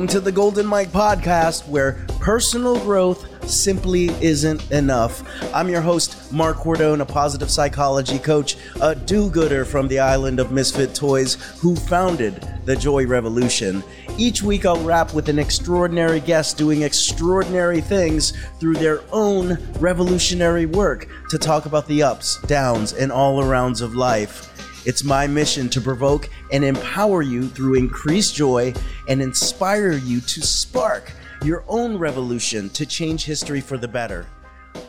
Welcome 0.00 0.14
to 0.14 0.20
the 0.20 0.32
Golden 0.32 0.66
Mic 0.66 0.88
podcast, 0.88 1.68
where 1.68 2.06
personal 2.20 2.80
growth 2.80 3.46
simply 3.46 4.06
isn't 4.22 4.70
enough. 4.70 5.22
I'm 5.54 5.68
your 5.68 5.82
host, 5.82 6.32
Marc 6.32 6.56
Cordon, 6.56 7.02
a 7.02 7.04
positive 7.04 7.50
psychology 7.50 8.18
coach, 8.18 8.56
a 8.80 8.94
do 8.94 9.28
gooder 9.28 9.66
from 9.66 9.88
the 9.88 9.98
island 9.98 10.40
of 10.40 10.52
misfit 10.52 10.94
toys 10.94 11.34
who 11.58 11.76
founded 11.76 12.42
the 12.64 12.76
Joy 12.76 13.06
Revolution. 13.06 13.84
Each 14.16 14.42
week, 14.42 14.64
I'll 14.64 14.82
wrap 14.82 15.12
with 15.12 15.28
an 15.28 15.38
extraordinary 15.38 16.20
guest 16.20 16.56
doing 16.56 16.80
extraordinary 16.80 17.82
things 17.82 18.32
through 18.58 18.76
their 18.76 19.02
own 19.12 19.58
revolutionary 19.80 20.64
work 20.64 21.08
to 21.28 21.36
talk 21.36 21.66
about 21.66 21.86
the 21.88 22.02
ups, 22.02 22.40
downs, 22.46 22.94
and 22.94 23.12
all 23.12 23.42
arounds 23.42 23.82
of 23.82 23.94
life. 23.94 24.49
It's 24.86 25.04
my 25.04 25.26
mission 25.26 25.68
to 25.70 25.80
provoke 25.80 26.30
and 26.52 26.64
empower 26.64 27.20
you 27.20 27.48
through 27.48 27.74
increased 27.74 28.34
joy 28.34 28.72
and 29.08 29.20
inspire 29.20 29.92
you 29.92 30.22
to 30.22 30.40
spark 30.40 31.12
your 31.44 31.64
own 31.68 31.98
revolution 31.98 32.70
to 32.70 32.86
change 32.86 33.26
history 33.26 33.60
for 33.60 33.76
the 33.76 33.86
better. 33.86 34.26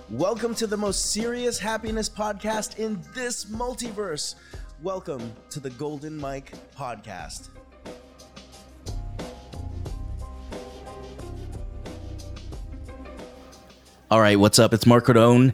Welcome 0.09 0.55
to 0.55 0.67
the 0.67 0.77
most 0.77 1.11
serious 1.11 1.59
happiness 1.59 2.09
podcast 2.09 2.77
in 2.77 3.01
this 3.13 3.43
multiverse. 3.43 4.35
Welcome 4.81 5.33
to 5.49 5.59
the 5.59 5.71
Golden 5.71 6.15
Mic 6.15 6.53
podcast. 6.73 7.49
All 14.09 14.21
right, 14.21 14.39
what's 14.39 14.57
up? 14.57 14.73
It's 14.73 14.85
Marc 14.85 15.03
Cordon 15.03 15.53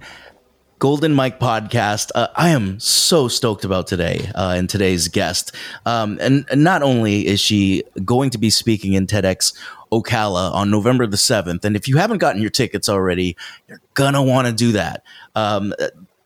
Golden 0.79 1.15
Mic 1.15 1.39
podcast. 1.39 2.11
Uh, 2.13 2.27
I 2.35 2.49
am 2.49 2.79
so 2.79 3.27
stoked 3.27 3.65
about 3.65 3.87
today 3.87 4.29
uh, 4.35 4.53
and 4.55 4.69
today's 4.69 5.07
guest. 5.07 5.55
Um, 5.87 6.19
and, 6.21 6.45
and, 6.51 6.63
not 6.63 6.83
only 6.83 7.25
is 7.25 7.39
she 7.39 7.83
going 8.05 8.29
to 8.29 8.37
be 8.37 8.51
speaking 8.51 8.93
in 8.93 9.07
TEDx 9.07 9.57
Ocala 9.91 10.53
on 10.53 10.69
November 10.69 11.07
the 11.07 11.17
7th, 11.17 11.65
and 11.65 11.75
if 11.75 11.87
you 11.87 11.97
haven't 11.97 12.19
gotten 12.19 12.41
your 12.41 12.51
tickets 12.51 12.89
already, 12.89 13.35
you're 13.67 13.81
going 13.95 14.13
to 14.13 14.21
want 14.21 14.47
to 14.47 14.53
do 14.53 14.73
that. 14.73 15.03
Um, 15.33 15.73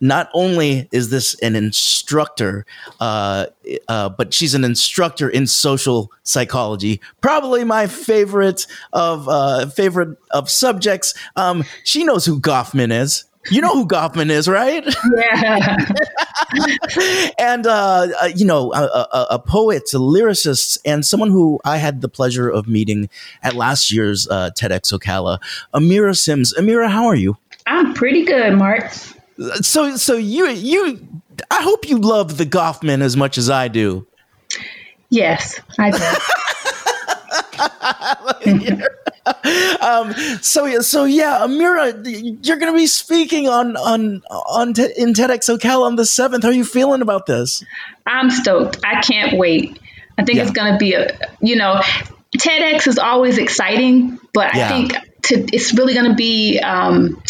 not 0.01 0.29
only 0.33 0.89
is 0.91 1.11
this 1.11 1.39
an 1.41 1.55
instructor, 1.55 2.65
uh, 2.99 3.45
uh, 3.87 4.09
but 4.09 4.33
she's 4.33 4.53
an 4.53 4.65
instructor 4.65 5.29
in 5.29 5.47
social 5.47 6.11
psychology. 6.23 6.99
Probably 7.21 7.63
my 7.63 7.87
favorite 7.87 8.67
of 8.91 9.29
uh, 9.29 9.67
favorite 9.67 10.17
of 10.31 10.49
subjects. 10.49 11.13
Um, 11.37 11.63
she 11.85 12.03
knows 12.03 12.25
who 12.25 12.41
Goffman 12.41 12.91
is. 12.91 13.25
You 13.49 13.61
know 13.61 13.73
who 13.73 13.87
Goffman 13.87 14.29
is, 14.29 14.47
right? 14.47 14.85
Yeah. 15.15 15.77
and, 17.39 17.65
uh, 17.65 18.07
uh, 18.21 18.29
you 18.35 18.45
know, 18.45 18.71
a, 18.73 18.83
a, 18.83 19.27
a, 19.31 19.39
poet, 19.39 19.89
a 19.93 19.97
lyricist, 19.97 20.77
and 20.85 21.05
someone 21.05 21.31
who 21.31 21.59
I 21.65 21.77
had 21.77 22.01
the 22.01 22.09
pleasure 22.09 22.49
of 22.49 22.67
meeting 22.67 23.09
at 23.41 23.55
last 23.55 23.91
year's 23.91 24.27
uh, 24.27 24.51
TEDx 24.51 24.93
Ocala, 24.93 25.39
Amira 25.73 26.15
Sims. 26.15 26.53
Amira, 26.53 26.89
how 26.89 27.07
are 27.07 27.15
you? 27.15 27.37
I'm 27.65 27.93
pretty 27.93 28.25
good, 28.25 28.57
Marc. 28.57 28.91
So, 29.61 29.95
so 29.95 30.17
you, 30.17 30.47
you, 30.49 31.07
I 31.49 31.63
hope 31.63 31.89
you 31.89 31.97
love 31.97 32.37
the 32.37 32.45
Goffman 32.45 33.01
as 33.01 33.17
much 33.17 33.39
as 33.39 33.49
I 33.49 33.69
do. 33.69 34.05
Yes, 35.09 35.59
I 35.79 35.91
do. 35.91 35.97
um, 39.81 40.13
so 40.41 40.81
so 40.81 41.05
yeah, 41.05 41.39
Amira, 41.41 42.45
you're 42.45 42.57
going 42.57 42.71
to 42.71 42.77
be 42.77 42.87
speaking 42.87 43.47
on 43.47 43.77
on 43.77 44.23
on 44.29 44.69
in 44.69 45.13
TEDx 45.13 45.55
Ocala 45.55 45.85
on 45.85 45.95
the 45.95 46.05
seventh. 46.05 46.43
How 46.43 46.49
are 46.49 46.53
you 46.53 46.65
feeling 46.65 47.01
about 47.01 47.27
this? 47.27 47.63
I'm 48.05 48.31
stoked. 48.31 48.79
I 48.83 49.01
can't 49.01 49.37
wait. 49.37 49.79
I 50.17 50.23
think 50.23 50.37
yeah. 50.37 50.43
it's 50.43 50.51
going 50.51 50.73
to 50.73 50.77
be 50.79 50.93
a 50.93 51.17
you 51.39 51.55
know, 51.55 51.81
TEDx 52.35 52.87
is 52.87 52.97
always 52.97 53.37
exciting, 53.37 54.19
but 54.33 54.55
yeah. 54.55 54.65
I 54.65 54.69
think 54.69 54.93
to, 55.23 55.35
it's 55.53 55.73
really 55.73 55.93
going 55.93 56.09
to 56.09 56.15
be 56.15 56.59
um, 56.59 57.21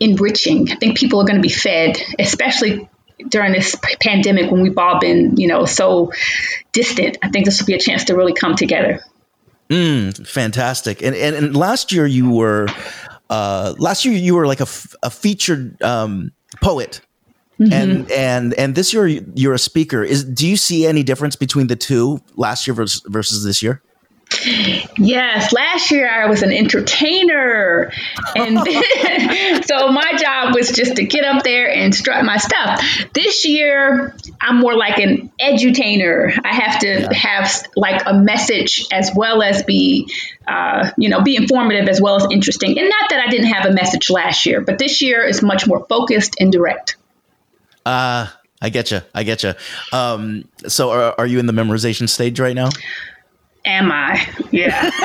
enriching. 0.00 0.70
I 0.72 0.76
think 0.76 0.98
people 0.98 1.20
are 1.20 1.24
going 1.24 1.36
to 1.36 1.42
be 1.42 1.52
fed, 1.52 2.00
especially 2.18 2.88
during 3.28 3.52
this 3.52 3.76
pandemic 4.00 4.50
when 4.50 4.62
we've 4.62 4.76
all 4.76 4.98
been, 4.98 5.36
you 5.36 5.46
know, 5.46 5.64
so 5.66 6.12
distant. 6.72 7.18
I 7.22 7.30
think 7.30 7.44
this 7.44 7.60
will 7.60 7.66
be 7.66 7.74
a 7.74 7.78
chance 7.78 8.04
to 8.04 8.16
really 8.16 8.34
come 8.34 8.56
together. 8.56 9.00
Mm, 9.68 10.26
fantastic. 10.26 11.02
And, 11.02 11.16
and, 11.16 11.34
and 11.34 11.56
last 11.56 11.92
year 11.92 12.06
you 12.06 12.30
were 12.30 12.68
uh, 13.30 13.74
last 13.78 14.04
year 14.04 14.14
you 14.14 14.34
were 14.34 14.46
like 14.46 14.60
a, 14.60 14.62
f- 14.62 14.94
a 15.02 15.10
featured 15.10 15.80
um, 15.82 16.32
poet. 16.62 17.00
Mm-hmm. 17.58 17.72
And 17.72 18.10
and 18.12 18.54
and 18.54 18.74
this 18.74 18.92
year 18.92 19.06
you're 19.06 19.54
a 19.54 19.58
speaker. 19.58 20.04
Is 20.04 20.24
do 20.24 20.46
you 20.46 20.58
see 20.58 20.86
any 20.86 21.02
difference 21.02 21.36
between 21.36 21.68
the 21.68 21.76
two 21.76 22.20
last 22.36 22.66
year 22.66 22.74
versus, 22.74 23.02
versus 23.06 23.44
this 23.44 23.62
year? 23.62 23.82
Yes, 24.98 25.52
last 25.52 25.90
year 25.90 26.08
I 26.08 26.26
was 26.26 26.42
an 26.42 26.52
entertainer. 26.52 27.92
And 28.34 28.56
then, 28.56 29.62
so 29.62 29.88
my 29.88 30.14
job 30.18 30.54
was 30.54 30.70
just 30.70 30.96
to 30.96 31.04
get 31.04 31.24
up 31.24 31.42
there 31.42 31.72
and 31.72 31.94
strut 31.94 32.24
my 32.24 32.36
stuff. 32.36 32.82
This 33.12 33.44
year 33.44 34.14
I'm 34.40 34.58
more 34.58 34.74
like 34.74 34.98
an 34.98 35.30
edutainer. 35.40 36.38
I 36.44 36.54
have 36.54 36.80
to 36.80 36.86
yeah. 36.86 37.12
have 37.12 37.66
like 37.76 38.02
a 38.06 38.14
message 38.14 38.86
as 38.92 39.10
well 39.14 39.42
as 39.42 39.62
be, 39.62 40.10
uh, 40.46 40.90
you 40.96 41.08
know, 41.08 41.22
be 41.22 41.36
informative 41.36 41.88
as 41.88 42.00
well 42.00 42.16
as 42.16 42.26
interesting. 42.30 42.78
And 42.78 42.88
not 42.88 43.10
that 43.10 43.20
I 43.26 43.30
didn't 43.30 43.48
have 43.48 43.66
a 43.66 43.72
message 43.72 44.10
last 44.10 44.46
year, 44.46 44.60
but 44.60 44.78
this 44.78 45.02
year 45.02 45.24
is 45.24 45.42
much 45.42 45.66
more 45.66 45.84
focused 45.86 46.36
and 46.38 46.52
direct. 46.52 46.96
Uh, 47.84 48.26
I 48.60 48.70
get 48.70 48.90
you. 48.90 49.00
I 49.14 49.22
get 49.22 49.42
you. 49.42 49.54
Um, 49.92 50.48
so 50.66 50.90
are, 50.90 51.14
are 51.18 51.26
you 51.26 51.38
in 51.38 51.46
the 51.46 51.52
memorization 51.52 52.08
stage 52.08 52.40
right 52.40 52.54
now? 52.54 52.70
Am 53.66 53.92
I? 53.92 54.26
Yeah. 54.52 54.90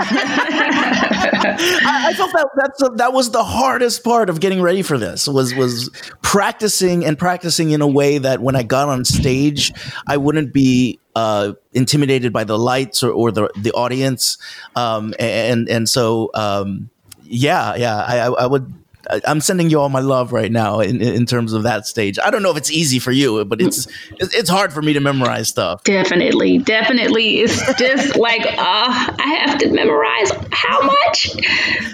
I, 1.84 2.08
I, 2.10 2.14
felt 2.14 2.32
that 2.32 2.48
that's 2.56 2.82
a, 2.82 2.90
that 2.96 3.12
was 3.14 3.32
the 3.32 3.44
hardest 3.44 4.04
part 4.04 4.30
of 4.30 4.40
getting 4.40 4.62
ready 4.62 4.82
for 4.84 4.98
this 4.98 5.28
was 5.28 5.54
was 5.56 5.90
practicing 6.22 7.04
and 7.04 7.18
practicing 7.18 7.72
in 7.72 7.82
a 7.82 7.88
way 7.88 8.18
that 8.20 8.42
when 8.42 8.56
I 8.56 8.64
got 8.64 8.88
on 8.88 9.04
stage, 9.04 9.74
I 10.08 10.18
wouldn't 10.18 10.54
be 10.54 11.00
uh, 11.16 11.54
intimidated 11.74 12.32
by 12.32 12.44
the 12.44 12.58
lights 12.58 13.04
or, 13.04 13.12
or 13.12 13.32
the 13.32 13.50
the 13.58 13.72
audience, 13.72 14.38
um, 14.76 15.14
and 15.20 15.68
and 15.68 15.90
so 15.90 16.30
um, 16.34 16.90
yeah, 17.24 17.76
yeah, 17.76 17.98
I, 17.98 18.28
I 18.28 18.46
would 18.46 18.81
I'm 19.28 19.42
sending 19.42 19.70
you 19.70 19.80
all 19.80 19.90
my 19.90 20.00
love 20.00 20.32
right 20.32 20.52
now 20.52 20.80
in, 20.80 21.02
in 21.02 21.26
terms 21.26 21.54
of 21.54 21.64
that 21.64 21.88
stage. 21.88 22.18
I 22.24 22.30
don't 22.30 22.44
know 22.44 22.52
if 22.52 22.58
it's 22.58 22.72
easy 22.72 23.00
for 23.00 23.12
you, 23.12 23.44
but 23.46 23.62
it's 23.62 23.88
it's 24.20 24.50
hard 24.50 24.74
for 24.74 24.82
me 24.82 24.94
to 24.94 25.00
memorize 25.00 25.50
stuff. 25.50 25.84
Definitely, 25.84 26.60
definitely. 26.60 27.40
It's 27.42 27.74
just 27.78 28.16
like 28.16 28.46
uh, 28.46 28.56
I 28.58 29.44
have 29.46 29.58
to 29.60 29.72
memorize 29.72 30.32
how 30.52 30.82
much, 30.82 31.30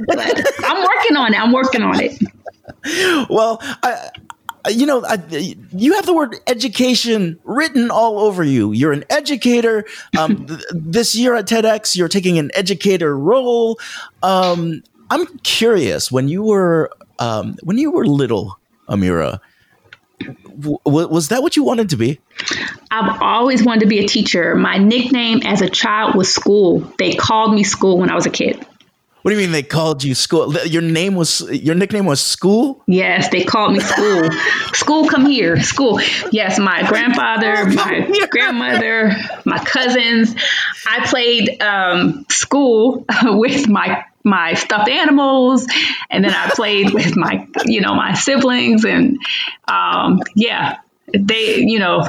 but 0.05 0.65
I'm 0.65 0.83
working 0.83 1.17
on 1.17 1.33
it. 1.33 1.39
I'm 1.39 1.51
working 1.51 1.81
on 1.81 1.99
it. 2.01 2.21
Well, 3.29 3.59
I, 3.83 4.09
you 4.69 4.85
know, 4.85 5.03
I, 5.05 5.15
you 5.71 5.93
have 5.93 6.05
the 6.05 6.13
word 6.13 6.35
education 6.47 7.39
written 7.43 7.91
all 7.91 8.19
over 8.19 8.43
you. 8.43 8.71
You're 8.71 8.91
an 8.91 9.05
educator. 9.09 9.85
Um, 10.17 10.45
th- 10.47 10.61
this 10.71 11.15
year 11.15 11.35
at 11.35 11.45
TEDx, 11.45 11.95
you're 11.95 12.07
taking 12.07 12.37
an 12.37 12.51
educator 12.53 13.17
role. 13.17 13.79
Um, 14.23 14.83
I'm 15.09 15.25
curious 15.39 16.11
when 16.11 16.27
you 16.27 16.43
were 16.43 16.91
um, 17.19 17.55
when 17.63 17.77
you 17.77 17.91
were 17.91 18.05
little, 18.05 18.59
Amira. 18.89 19.39
W- 20.19 20.79
was 20.85 21.27
that 21.29 21.41
what 21.43 21.55
you 21.55 21.63
wanted 21.63 21.89
to 21.89 21.97
be? 21.97 22.19
I've 22.89 23.21
always 23.21 23.63
wanted 23.63 23.81
to 23.81 23.85
be 23.87 23.99
a 23.99 24.07
teacher. 24.07 24.55
My 24.55 24.77
nickname 24.77 25.41
as 25.43 25.61
a 25.61 25.69
child 25.69 26.15
was 26.15 26.33
school. 26.33 26.79
They 26.97 27.13
called 27.13 27.53
me 27.53 27.63
school 27.63 27.99
when 27.99 28.09
I 28.09 28.15
was 28.15 28.25
a 28.25 28.31
kid. 28.31 28.65
What 29.21 29.31
do 29.31 29.39
you 29.41 29.43
mean 29.43 29.51
they 29.51 29.63
called 29.63 30.05
you 30.05 30.15
school? 30.15 30.53
Your 30.59 30.81
name 30.81 31.15
was 31.15 31.41
your 31.51 31.75
nickname 31.75 32.05
was 32.05 32.21
school? 32.21 32.81
Yes, 32.87 33.27
they 33.29 33.43
called 33.43 33.73
me 33.73 33.81
school. 33.81 34.29
school, 34.73 35.07
come 35.09 35.25
here. 35.25 35.61
School. 35.61 35.99
Yes, 36.31 36.57
my 36.57 36.87
grandfather, 36.87 37.65
my 37.65 38.27
grandmother, 38.31 39.11
my 39.43 39.57
cousins. 39.57 40.33
I 40.87 41.05
played 41.07 41.61
um, 41.61 42.25
school 42.29 43.05
with 43.23 43.67
my 43.67 44.05
my 44.27 44.53
stuffed 44.53 44.89
animals 44.89 45.65
and 46.09 46.23
then 46.23 46.33
I 46.33 46.49
played 46.51 46.93
with 46.93 47.15
my 47.15 47.47
you 47.65 47.81
know 47.81 47.95
my 47.95 48.13
siblings 48.13 48.85
and 48.85 49.17
um, 49.67 50.21
yeah 50.35 50.79
they 51.13 51.57
you 51.57 51.79
know 51.79 52.05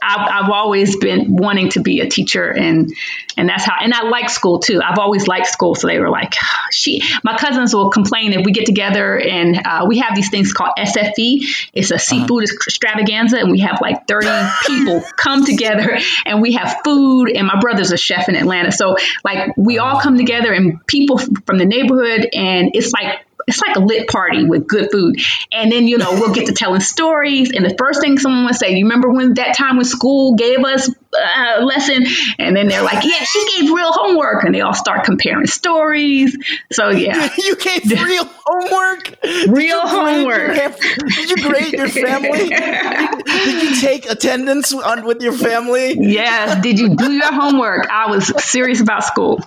I've, 0.00 0.44
I've, 0.44 0.50
always 0.50 0.96
been 0.96 1.36
wanting 1.36 1.70
to 1.70 1.80
be 1.80 2.00
a 2.00 2.08
teacher 2.08 2.50
and 2.50 2.90
and 3.36 3.48
that's 3.48 3.64
how 3.64 3.74
and 3.80 3.92
I 3.92 4.08
like 4.08 4.30
school 4.30 4.58
too 4.58 4.80
I've 4.82 4.98
always 4.98 5.28
liked 5.28 5.48
school 5.48 5.74
so 5.74 5.86
they 5.86 5.98
were 5.98 6.08
like 6.08 6.34
she 6.72 7.02
my 7.22 7.36
cousins 7.36 7.74
will 7.74 7.90
complain 7.90 8.32
if 8.32 8.44
we 8.46 8.52
get 8.52 8.64
together 8.64 9.18
and 9.18 9.60
uh, 9.64 9.84
we 9.86 9.98
have 9.98 10.14
these 10.14 10.30
things 10.30 10.54
called 10.54 10.70
SFE 10.78 11.40
it's 11.74 11.90
a 11.90 11.96
uh-huh. 11.96 11.98
seafood 11.98 12.44
uh-huh. 12.44 12.54
extravaganza 12.66 13.38
and 13.38 13.50
we 13.50 13.60
have 13.60 13.80
like 13.82 14.06
30 14.08 14.28
people 14.66 15.02
come 15.16 15.44
together 15.44 15.98
and 16.24 16.40
we 16.40 16.52
have 16.52 16.76
food 16.84 17.30
and 17.30 17.46
my 17.46 17.60
brother's 17.60 17.92
a 17.92 17.98
chef 17.98 18.30
in 18.30 18.34
Atlanta 18.34 18.72
so 18.72 18.96
like 19.24 19.54
we 19.58 19.78
all 19.78 20.00
come 20.00 20.16
together 20.16 20.54
and 20.54 20.86
people 20.86 21.18
from 21.18 21.58
the 21.58 21.66
neighborhood 21.66 22.26
and 22.32 22.70
it's 22.72 22.92
like 22.92 23.26
it's 23.48 23.60
like 23.66 23.76
a 23.76 23.80
lit 23.80 24.08
party 24.08 24.44
with 24.44 24.66
good 24.66 24.90
food. 24.92 25.16
And 25.50 25.72
then, 25.72 25.88
you 25.88 25.96
know, 25.96 26.12
we'll 26.12 26.34
get 26.34 26.46
to 26.46 26.52
telling 26.52 26.80
stories. 26.80 27.50
And 27.52 27.64
the 27.64 27.74
first 27.78 28.02
thing 28.02 28.18
someone 28.18 28.44
would 28.44 28.54
say, 28.54 28.72
you 28.76 28.84
remember 28.84 29.10
when 29.10 29.34
that 29.34 29.56
time 29.56 29.76
when 29.76 29.86
school 29.86 30.34
gave 30.34 30.62
us 30.64 30.90
a 31.14 31.64
lesson? 31.64 32.04
And 32.38 32.54
then 32.54 32.68
they're 32.68 32.82
like, 32.82 33.04
yeah, 33.04 33.24
she 33.24 33.60
gave 33.60 33.70
real 33.72 33.90
homework. 33.90 34.44
And 34.44 34.54
they 34.54 34.60
all 34.60 34.74
start 34.74 35.04
comparing 35.04 35.46
stories. 35.46 36.36
So, 36.70 36.90
yeah. 36.90 37.30
you 37.38 37.56
gave 37.56 37.90
real 37.90 38.28
homework? 38.44 39.14
Real 39.48 39.80
homework. 39.88 40.56
Your, 40.56 40.70
did 41.08 41.30
you 41.30 41.36
grade 41.48 41.72
your 41.72 41.88
family? 41.88 42.50
did, 42.50 43.24
did 43.24 43.62
you 43.62 43.80
take 43.80 44.10
attendance 44.10 44.74
on 44.74 45.06
with 45.06 45.22
your 45.22 45.32
family? 45.32 45.96
Yes. 45.98 46.62
Did 46.62 46.78
you 46.78 46.96
do 46.96 47.10
your 47.10 47.32
homework? 47.32 47.88
I 47.90 48.10
was 48.10 48.26
serious 48.44 48.82
about 48.82 49.04
school 49.04 49.40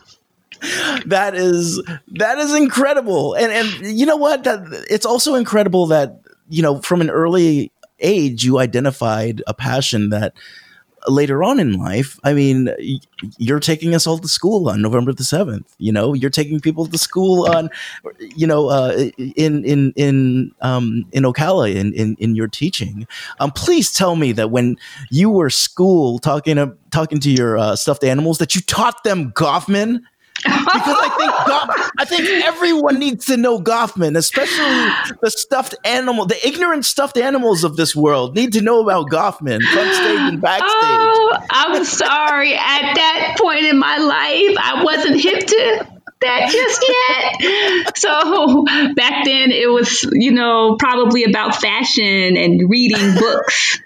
that 1.06 1.34
is 1.36 1.82
that 2.14 2.38
is 2.38 2.54
incredible. 2.54 3.34
And 3.34 3.52
and 3.52 4.00
you 4.00 4.06
know 4.06 4.18
what? 4.18 4.44
That, 4.44 4.86
it's 4.90 5.06
also 5.06 5.36
incredible 5.36 5.88
that 5.88 6.22
you 6.50 6.62
know 6.62 6.82
from 6.82 7.02
an 7.02 7.10
early 7.10 7.72
age 8.00 8.44
you 8.44 8.60
identified 8.60 9.42
a 9.48 9.54
passion 9.54 10.10
that 10.10 10.34
later 11.08 11.44
on 11.44 11.60
in 11.60 11.74
life 11.74 12.20
i 12.24 12.34
mean 12.34 12.70
you're 13.38 13.60
taking 13.60 13.96
us 13.96 14.06
all 14.06 14.20
to 14.20 14.28
school 14.28 14.70
on 14.70 14.82
november 14.82 15.12
the 15.12 15.24
7th 15.24 15.66
you 15.78 15.92
know? 15.92 16.14
You're 16.14 16.30
taking 16.30 16.60
people 16.60 16.86
to 16.86 16.98
school 16.98 17.48
on 17.48 17.70
you 18.36 18.46
know 18.46 18.70
uh, 18.70 19.10
in 19.18 19.66
in 19.66 19.94
in 19.96 20.52
um, 20.62 21.06
in 21.12 21.24
ocala 21.24 21.74
in, 21.74 21.94
in 21.94 22.16
in 22.20 22.36
your 22.36 22.48
teaching. 22.48 23.08
Um, 23.40 23.52
please 23.52 23.92
tell 23.92 24.16
me 24.16 24.32
that 24.34 24.52
when 24.52 24.78
you 25.10 25.30
were 25.30 25.50
school 25.50 26.20
talking 26.20 26.58
to 26.58 26.76
talking 26.92 27.20
to 27.22 27.32
your 27.32 27.58
uh, 27.58 27.76
stuffed 27.76 28.04
animals 28.04 28.38
that 28.38 28.54
you 28.54 28.62
taught 28.62 29.04
them 29.04 29.32
goffman 29.32 30.02
because 30.44 30.98
I 30.98 31.10
think 31.18 31.32
Goff, 31.48 31.92
I 31.98 32.06
think 32.06 32.30
everyone 32.46 33.00
needs 33.00 33.26
to 33.26 33.38
know 33.38 33.60
Goffman, 33.60 34.18
especially 34.18 35.14
the 35.22 35.30
stuffed 35.30 35.76
animal, 35.86 36.26
the 36.26 36.48
ignorant 36.48 36.86
stuffed 36.86 37.18
animals 37.18 37.64
of 37.64 37.78
this 37.78 37.96
world 37.96 38.36
need 38.36 38.54
to 38.54 38.62
know 38.62 38.82
about 38.82 39.10
Goffman, 39.10 39.62
front 39.62 39.94
stage 39.94 40.20
and 40.20 40.42
backstage. 40.42 40.70
Oh, 40.74 41.38
I'm 41.50 41.86
sorry. 41.86 42.54
At 42.54 42.94
that 42.96 43.38
point 43.40 43.66
in 43.66 43.78
my 43.78 43.98
life, 43.98 44.58
I 44.60 44.84
wasn't 44.84 45.22
hip 45.22 45.46
to 45.46 45.88
that 46.22 46.50
just 46.52 46.86
yet. 46.88 47.98
So 47.98 48.64
back 48.96 49.26
then, 49.26 49.52
it 49.52 49.70
was 49.70 50.04
you 50.12 50.32
know 50.32 50.76
probably 50.78 51.24
about 51.24 51.56
fashion 51.56 52.38
and 52.38 52.70
reading 52.70 53.16
books 53.16 53.80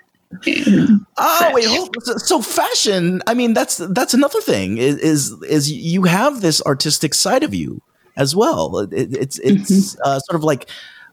oh 1.18 1.52
wait, 1.54 1.66
hold, 1.66 1.96
so 2.22 2.42
fashion. 2.42 3.22
I 3.28 3.34
mean, 3.34 3.54
that's 3.54 3.78
that's 3.78 4.14
another 4.14 4.42
thing. 4.42 4.78
Is 4.78 4.98
is, 4.98 5.44
is 5.44 5.72
you 5.72 6.04
have 6.04 6.42
this 6.42 6.62
artistic 6.62 7.14
side 7.14 7.44
of 7.44 7.54
you 7.54 7.82
as 8.18 8.36
well. 8.36 8.80
It, 8.80 8.92
it's 8.94 9.40
it's 9.40 9.72
mm-hmm. 9.72 10.02
uh, 10.04 10.20
sort 10.20 10.36
of 10.36 10.44
like 10.44 10.70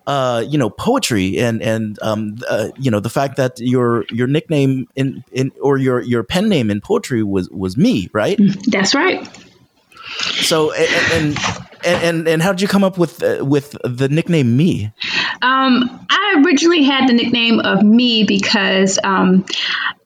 uh, 0.07 0.45
you 0.49 0.59
know 0.59 0.71
poetry 0.71 1.39
and 1.39 1.63
and 1.63 1.99
um, 2.03 2.39
uh, 2.49 2.69
you 2.79 2.91
know 2.91 3.01
the 3.01 3.11
fact 3.11 3.37
that 3.37 3.59
your 3.59 4.05
your 4.11 4.27
nickname 4.27 4.89
in 4.97 5.25
in 5.33 5.53
or 5.61 5.79
your 5.79 6.01
your 6.01 6.23
pen 6.23 6.49
name 6.49 6.71
in 6.71 6.81
poetry 6.81 7.23
was 7.23 7.49
was 7.51 7.77
me, 7.77 8.09
right? 8.13 8.39
That's 8.69 8.95
right. 8.95 9.29
So 10.41 10.73
and 10.73 11.13
and 11.13 11.39
and, 11.85 12.29
and 12.29 12.43
how 12.43 12.53
did 12.53 12.61
you 12.61 12.69
come 12.69 12.85
up 12.85 12.99
with 12.99 13.23
uh, 13.23 13.45
with 13.45 13.77
the 13.85 14.09
nickname 14.09 14.57
me? 14.57 14.93
Um, 15.41 16.07
I 16.11 16.43
originally 16.45 16.83
had 16.85 17.09
the 17.09 17.13
nickname 17.13 17.61
of 17.61 17.83
me 17.83 18.25
because 18.25 18.99
um, 19.03 19.45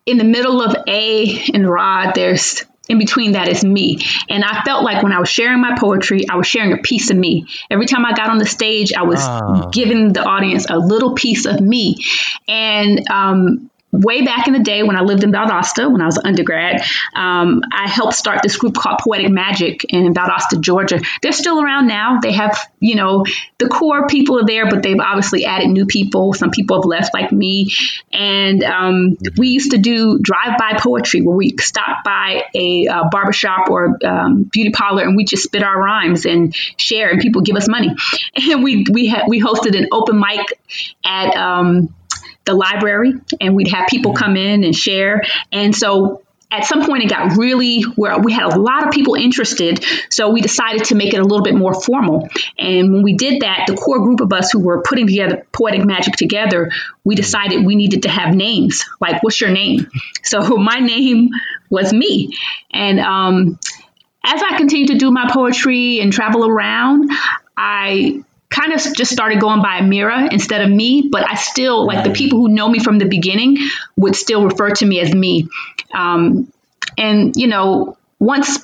in 0.05 0.19
the 0.19 0.25
middle 0.25 0.62
of 0.62 0.76
A 0.88 1.44
and 1.52 1.69
Rod, 1.69 2.14
there's 2.14 2.64
in 2.88 2.99
between 2.99 3.32
that 3.32 3.49
is 3.49 3.64
me. 3.64 3.99
And 4.28 4.44
I 4.44 4.62
felt 4.62 4.84
like 4.84 5.02
when 5.02 5.12
I 5.12 5.19
was 5.19 5.28
sharing 5.28 5.61
my 5.61 5.76
poetry, 5.78 6.28
I 6.31 6.37
was 6.37 6.46
sharing 6.46 6.73
a 6.73 6.78
piece 6.78 7.11
of 7.11 7.17
me. 7.17 7.46
Every 7.70 7.87
time 7.87 8.05
I 8.05 8.12
got 8.12 8.31
on 8.31 8.38
the 8.38 8.46
stage, 8.46 8.93
I 8.93 9.02
was 9.02 9.19
oh. 9.20 9.70
giving 9.73 10.12
the 10.12 10.23
audience 10.23 10.67
a 10.69 10.78
little 10.78 11.14
piece 11.14 11.46
of 11.46 11.61
me. 11.61 11.96
And 12.46 13.08
um, 13.11 13.70
way 13.98 14.22
back 14.22 14.46
in 14.46 14.52
the 14.52 14.60
day 14.60 14.82
when 14.82 14.96
I 14.96 15.02
lived 15.02 15.25
in 15.25 15.32
Valdosta, 15.32 15.90
when 15.90 16.00
I 16.00 16.06
was 16.06 16.16
an 16.16 16.26
undergrad, 16.26 16.82
um, 17.14 17.62
I 17.72 17.88
helped 17.88 18.14
start 18.14 18.40
this 18.43 18.56
group 18.56 18.75
called 18.75 18.98
Poetic 19.00 19.31
Magic 19.31 19.84
in 19.88 20.12
Valdosta, 20.12 20.60
Georgia. 20.60 21.00
They're 21.22 21.32
still 21.32 21.60
around 21.60 21.87
now. 21.87 22.20
They 22.20 22.32
have, 22.32 22.58
you 22.81 22.94
know, 22.96 23.25
the 23.58 23.69
core 23.69 24.06
people 24.06 24.38
are 24.38 24.46
there, 24.46 24.69
but 24.69 24.82
they've 24.82 25.00
obviously 25.00 25.44
added 25.44 25.69
new 25.69 25.87
people. 25.87 26.32
Some 26.32 26.50
people 26.50 26.76
have 26.76 26.87
left, 26.87 27.14
like 27.14 27.32
me. 27.32 27.72
And 28.12 28.62
um, 28.64 29.16
we 29.37 29.48
used 29.48 29.72
to 29.72 29.78
do 29.78 30.19
drive-by 30.20 30.78
poetry 30.78 31.22
where 31.22 31.37
we 31.37 31.54
stop 31.58 32.04
by 32.04 32.44
a 32.54 32.87
uh, 32.87 33.08
barbershop 33.10 33.70
or 33.70 33.99
um, 34.04 34.44
beauty 34.44 34.70
parlor 34.70 35.02
and 35.02 35.16
we 35.16 35.25
just 35.25 35.44
spit 35.44 35.62
our 35.62 35.78
rhymes 35.78 36.26
and 36.26 36.54
share, 36.54 37.10
and 37.10 37.20
people 37.20 37.42
give 37.42 37.56
us 37.56 37.69
money. 37.69 37.94
And 38.37 38.62
we 38.62 38.84
we 38.90 39.06
had 39.06 39.25
we 39.26 39.40
hosted 39.40 39.76
an 39.76 39.88
open 39.92 40.20
mic 40.20 40.46
at 41.04 41.34
um, 41.37 41.94
the 42.46 42.54
library 42.54 43.12
and 43.40 43.54
we'd 43.54 43.69
have 43.69 43.87
people 43.88 44.12
mm-hmm. 44.12 44.25
come 44.25 44.37
in 44.37 44.64
and 44.64 44.75
share. 44.75 45.22
And 45.52 45.75
so 45.75 46.22
at 46.50 46.64
some 46.64 46.87
point 46.87 47.02
it 47.02 47.10
got 47.10 47.37
really 47.37 47.82
where 47.82 48.19
we 48.19 48.32
had 48.32 48.52
a 48.52 48.60
lot 48.60 48.87
of 48.87 48.93
people 48.93 49.14
interested 49.14 49.84
so 50.10 50.31
we 50.31 50.40
decided 50.40 50.84
to 50.84 50.94
make 50.94 51.12
it 51.12 51.19
a 51.19 51.22
little 51.22 51.43
bit 51.43 51.54
more 51.54 51.75
formal 51.75 52.28
and 52.58 52.93
when 52.93 53.02
we 53.02 53.14
did 53.14 53.43
that 53.43 53.64
the 53.66 53.75
core 53.75 53.98
group 53.98 54.20
of 54.20 54.32
us 54.32 54.52
who 54.52 54.60
were 54.60 54.81
putting 54.82 55.06
together 55.06 55.44
poetic 55.52 55.84
magic 55.84 56.14
together 56.14 56.70
we 57.04 57.14
decided 57.14 57.64
we 57.66 57.75
needed 57.75 58.02
to 58.02 58.08
have 58.08 58.34
names 58.34 58.84
like 59.00 59.22
what's 59.22 59.40
your 59.40 59.50
name 59.50 59.88
so 60.22 60.56
my 60.56 60.78
name 60.78 61.31
was 61.69 61.92
me 61.92 62.31
and 62.70 63.00
um, 63.00 63.58
as 64.25 64.40
i 64.42 64.56
continued 64.56 64.88
to 64.88 64.99
do 64.99 65.10
my 65.10 65.28
poetry 65.32 65.99
and 66.00 66.12
travel 66.12 66.46
around 66.46 67.10
i 67.56 68.22
kind 68.56 68.72
of 68.72 68.80
just 68.94 69.12
started 69.12 69.40
going 69.40 69.60
by 69.60 69.80
Amira 69.80 70.32
instead 70.32 70.62
of 70.62 70.70
me, 70.70 71.08
but 71.10 71.28
I 71.28 71.34
still 71.34 71.86
like 71.86 72.04
the 72.04 72.12
people 72.12 72.38
who 72.38 72.48
know 72.48 72.68
me 72.68 72.78
from 72.78 72.98
the 72.98 73.04
beginning 73.04 73.58
would 73.96 74.16
still 74.16 74.44
refer 74.44 74.70
to 74.70 74.86
me 74.86 75.00
as 75.00 75.12
me. 75.12 75.48
Um, 75.92 76.50
and 76.96 77.36
you 77.36 77.48
know, 77.48 77.96
once 78.18 78.58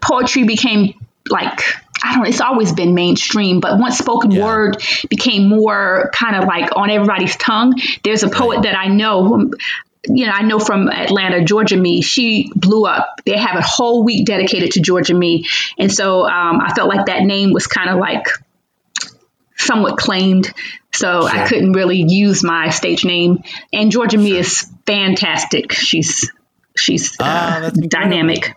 poetry 0.00 0.44
became 0.44 0.94
like 1.30 1.60
I 2.04 2.12
don't 2.12 2.24
know, 2.24 2.28
it's 2.28 2.40
always 2.40 2.72
been 2.72 2.94
mainstream, 2.94 3.60
but 3.60 3.78
once 3.78 3.98
spoken 3.98 4.32
yeah. 4.32 4.44
word 4.44 4.82
became 5.08 5.48
more 5.48 6.10
kind 6.12 6.36
of 6.36 6.44
like 6.44 6.76
on 6.76 6.90
everybody's 6.90 7.36
tongue, 7.36 7.80
there's 8.04 8.22
a 8.22 8.28
poet 8.28 8.62
that 8.62 8.76
I 8.76 8.88
know 8.88 9.50
you 10.08 10.26
know, 10.26 10.32
I 10.32 10.42
know 10.42 10.60
from 10.60 10.88
Atlanta, 10.88 11.44
Georgia 11.44 11.76
Me, 11.76 12.00
she 12.00 12.48
blew 12.54 12.84
up. 12.84 13.20
They 13.24 13.36
have 13.36 13.56
a 13.56 13.62
whole 13.62 14.04
week 14.04 14.24
dedicated 14.24 14.72
to 14.72 14.80
Georgia 14.80 15.14
Me. 15.14 15.46
And 15.78 15.92
so 15.92 16.20
um, 16.20 16.60
I 16.60 16.72
felt 16.74 16.88
like 16.88 17.06
that 17.06 17.22
name 17.22 17.52
was 17.52 17.66
kind 17.66 17.90
of 17.90 17.98
like 17.98 18.26
somewhat 19.56 19.96
claimed. 19.96 20.52
So 20.94 21.28
sure. 21.28 21.30
I 21.30 21.48
couldn't 21.48 21.72
really 21.72 22.02
use 22.02 22.42
my 22.42 22.70
stage 22.70 23.04
name. 23.04 23.42
And 23.72 23.90
Georgia 23.90 24.18
Me 24.18 24.36
is 24.36 24.70
fantastic. 24.86 25.72
She's 25.72 26.30
she's 26.76 27.16
ah, 27.20 27.64
uh, 27.64 27.70
dynamic. 27.70 28.54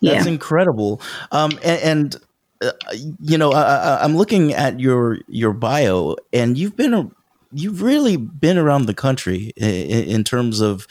That's 0.00 0.26
yeah. 0.26 0.32
incredible. 0.32 1.00
Um, 1.32 1.52
and, 1.62 1.80
and 1.82 2.16
uh, 2.60 2.72
you 3.20 3.38
know, 3.38 3.52
I, 3.52 4.04
am 4.04 4.16
looking 4.16 4.52
at 4.52 4.80
your 4.80 5.18
your 5.28 5.52
bio, 5.52 6.16
and 6.32 6.58
you've 6.58 6.76
been 6.76 6.94
a, 6.94 7.10
you've 7.52 7.82
really 7.82 8.16
been 8.16 8.58
around 8.58 8.86
the 8.86 8.94
country 8.94 9.52
in, 9.56 10.04
in 10.04 10.24
terms 10.24 10.60
of, 10.60 10.86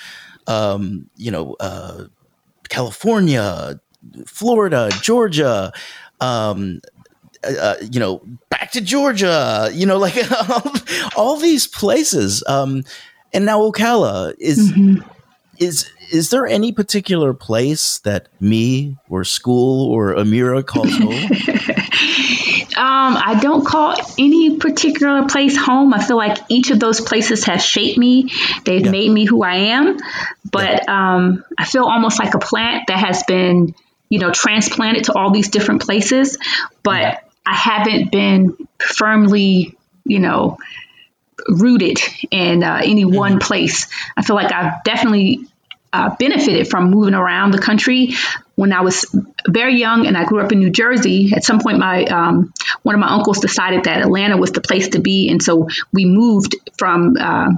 um, 0.47 1.09
you 1.15 1.31
know, 1.31 1.55
uh, 1.59 2.05
California, 2.69 3.79
Florida, 4.25 4.89
Georgia, 5.01 5.73
um, 6.21 6.81
uh, 7.43 7.53
uh, 7.59 7.75
you 7.91 7.99
know, 7.99 8.21
back 8.49 8.71
to 8.71 8.81
Georgia, 8.81 9.69
you 9.73 9.85
know, 9.85 9.97
like 9.97 10.15
all 11.17 11.37
these 11.37 11.67
places. 11.67 12.43
Um, 12.47 12.83
and 13.33 13.45
now 13.45 13.59
Ocala 13.61 14.33
is 14.39 14.71
mm-hmm. 14.71 15.07
is 15.57 15.89
is 16.11 16.29
there 16.29 16.47
any 16.47 16.71
particular 16.71 17.33
place 17.33 17.99
that 17.99 18.27
me 18.39 18.97
or 19.09 19.23
school 19.23 19.91
or 19.91 20.15
Amira 20.15 20.65
calls 20.65 20.95
home? 20.97 21.13
Um, 22.77 23.17
I 23.17 23.39
don't 23.41 23.65
call 23.65 23.95
any 24.19 24.57
particular 24.57 25.27
place 25.27 25.57
home. 25.57 25.95
I 25.95 26.05
feel 26.05 26.15
like 26.15 26.37
each 26.47 26.69
of 26.69 26.79
those 26.79 27.01
places 27.01 27.43
has 27.45 27.65
shaped 27.65 27.97
me. 27.97 28.29
They've 28.65 28.85
yeah. 28.85 28.91
made 28.91 29.09
me 29.09 29.25
who 29.25 29.41
I 29.41 29.55
am. 29.55 29.97
But 30.45 30.83
yeah. 30.87 31.15
um, 31.15 31.43
I 31.57 31.65
feel 31.65 31.85
almost 31.85 32.19
like 32.19 32.35
a 32.35 32.39
plant 32.39 32.85
that 32.89 32.99
has 32.99 33.23
been, 33.23 33.73
you 34.09 34.19
know, 34.19 34.29
transplanted 34.31 35.05
to 35.05 35.13
all 35.13 35.31
these 35.31 35.49
different 35.49 35.81
places. 35.81 36.37
But 36.83 37.26
I 37.47 37.55
haven't 37.55 38.11
been 38.11 38.67
firmly, 38.77 39.77
you 40.03 40.19
know, 40.19 40.57
rooted 41.47 41.99
in 42.29 42.61
uh, 42.61 42.81
any 42.83 43.05
mm-hmm. 43.05 43.15
one 43.15 43.39
place. 43.39 43.87
I 44.17 44.21
feel 44.21 44.35
like 44.35 44.51
I've 44.51 44.83
definitely 44.83 45.47
uh, 45.93 46.13
benefited 46.19 46.67
from 46.67 46.91
moving 46.91 47.13
around 47.13 47.51
the 47.51 47.59
country. 47.59 48.15
When 48.55 48.73
I 48.73 48.81
was 48.81 49.05
very 49.47 49.79
young 49.79 50.07
and 50.07 50.17
I 50.17 50.25
grew 50.25 50.41
up 50.41 50.51
in 50.51 50.59
New 50.59 50.71
Jersey, 50.71 51.31
at 51.33 51.45
some 51.45 51.59
point, 51.59 51.77
my 51.77 52.03
um, 52.05 52.53
one 52.83 52.95
of 52.95 52.99
my 52.99 53.09
uncles 53.09 53.39
decided 53.39 53.85
that 53.85 54.01
Atlanta 54.01 54.35
was 54.35 54.51
the 54.51 54.61
place 54.61 54.89
to 54.89 54.99
be, 54.99 55.29
and 55.29 55.41
so 55.41 55.69
we 55.93 56.05
moved 56.05 56.55
from 56.77 57.15
uh, 57.17 57.51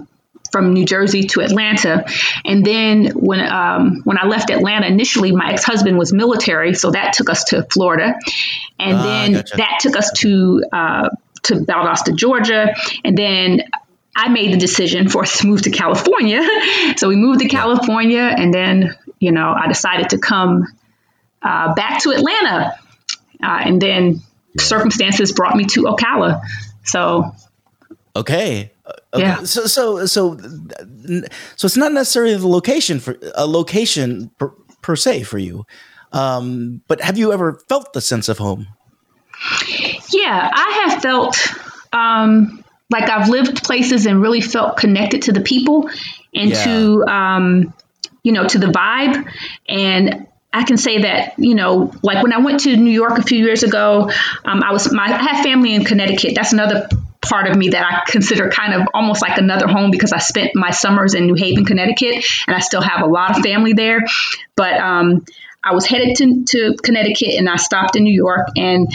from 0.51 0.73
New 0.73 0.85
Jersey 0.85 1.27
to 1.27 1.41
Atlanta. 1.41 2.05
And 2.45 2.65
then 2.65 3.07
when 3.07 3.39
um, 3.39 4.01
when 4.03 4.17
I 4.17 4.25
left 4.25 4.49
Atlanta 4.49 4.87
initially, 4.87 5.31
my 5.31 5.53
ex 5.53 5.63
husband 5.63 5.97
was 5.97 6.13
military, 6.13 6.73
so 6.73 6.91
that 6.91 7.13
took 7.13 7.29
us 7.29 7.45
to 7.45 7.63
Florida, 7.63 8.15
and 8.79 8.97
ah, 8.97 9.03
then 9.03 9.33
gotcha. 9.33 9.57
that 9.57 9.77
took 9.81 9.95
us 9.95 10.11
to 10.17 10.63
uh, 10.71 11.09
to 11.43 11.55
Valdosta, 11.55 12.15
Georgia, 12.15 12.75
and 13.03 13.17
then 13.17 13.61
I 14.15 14.29
made 14.29 14.53
the 14.53 14.57
decision 14.57 15.07
for 15.07 15.23
us 15.23 15.39
to 15.39 15.47
move 15.47 15.61
to 15.63 15.71
California. 15.71 16.41
so 16.97 17.07
we 17.07 17.15
moved 17.15 17.39
to 17.39 17.47
California, 17.47 18.21
and 18.21 18.53
then 18.53 18.95
you 19.19 19.31
know 19.31 19.53
I 19.57 19.67
decided 19.67 20.09
to 20.11 20.17
come 20.17 20.65
uh, 21.41 21.73
back 21.73 22.01
to 22.03 22.11
Atlanta, 22.11 22.75
uh, 23.41 23.61
and 23.65 23.81
then 23.81 24.21
circumstances 24.57 25.31
brought 25.31 25.55
me 25.55 25.65
to 25.65 25.83
Ocala. 25.83 26.41
So 26.83 27.35
okay. 28.15 28.71
Okay. 29.13 29.23
Yeah. 29.23 29.43
So, 29.43 29.65
so, 29.65 30.05
so, 30.05 30.37
so 30.37 31.65
it's 31.65 31.77
not 31.77 31.91
necessarily 31.91 32.35
the 32.35 32.47
location 32.47 32.99
for 32.99 33.17
a 33.35 33.45
location 33.45 34.29
per, 34.37 34.49
per 34.81 34.95
se 34.95 35.23
for 35.23 35.37
you, 35.37 35.65
um, 36.11 36.81
but 36.87 37.01
have 37.01 37.17
you 37.17 37.33
ever 37.33 37.61
felt 37.67 37.93
the 37.93 38.01
sense 38.01 38.29
of 38.29 38.37
home? 38.37 38.67
Yeah, 40.11 40.49
I 40.53 40.87
have 40.89 41.01
felt 41.01 41.37
um, 41.93 42.63
like 42.89 43.09
I've 43.09 43.29
lived 43.29 43.63
places 43.63 44.05
and 44.05 44.21
really 44.21 44.41
felt 44.41 44.77
connected 44.77 45.23
to 45.23 45.31
the 45.31 45.41
people 45.41 45.89
and 46.33 46.49
yeah. 46.49 46.63
to, 46.63 47.03
um, 47.05 47.73
you 48.23 48.31
know, 48.31 48.47
to 48.47 48.59
the 48.59 48.67
vibe. 48.67 49.31
And 49.67 50.27
I 50.51 50.63
can 50.63 50.77
say 50.77 51.03
that, 51.03 51.37
you 51.37 51.55
know, 51.55 51.93
like 52.01 52.23
when 52.23 52.33
I 52.33 52.39
went 52.39 52.61
to 52.61 52.75
New 52.75 52.91
York 52.91 53.17
a 53.17 53.23
few 53.23 53.37
years 53.37 53.63
ago, 53.63 54.09
um, 54.43 54.63
I 54.63 54.71
was 54.71 54.91
my 54.91 55.05
I 55.05 55.33
have 55.33 55.43
family 55.43 55.73
in 55.75 55.85
Connecticut. 55.85 56.33
That's 56.35 56.53
another 56.53 56.89
part 57.21 57.47
of 57.47 57.57
me 57.57 57.69
that 57.69 57.85
I 57.85 58.09
consider 58.09 58.49
kind 58.49 58.73
of 58.73 58.87
almost 58.93 59.21
like 59.21 59.37
another 59.37 59.67
home 59.67 59.91
because 59.91 60.13
I 60.13 60.19
spent 60.19 60.51
my 60.55 60.71
summers 60.71 61.13
in 61.13 61.25
New 61.25 61.35
Haven, 61.35 61.65
Connecticut, 61.65 62.25
and 62.47 62.55
I 62.55 62.59
still 62.59 62.81
have 62.81 63.01
a 63.01 63.07
lot 63.07 63.37
of 63.37 63.43
family 63.43 63.73
there. 63.73 64.01
But 64.55 64.79
um, 64.79 65.25
I 65.63 65.73
was 65.73 65.85
headed 65.85 66.15
to, 66.17 66.43
to 66.45 66.75
Connecticut 66.81 67.35
and 67.37 67.49
I 67.49 67.57
stopped 67.57 67.95
in 67.95 68.03
New 68.03 68.13
York. 68.13 68.47
And 68.55 68.91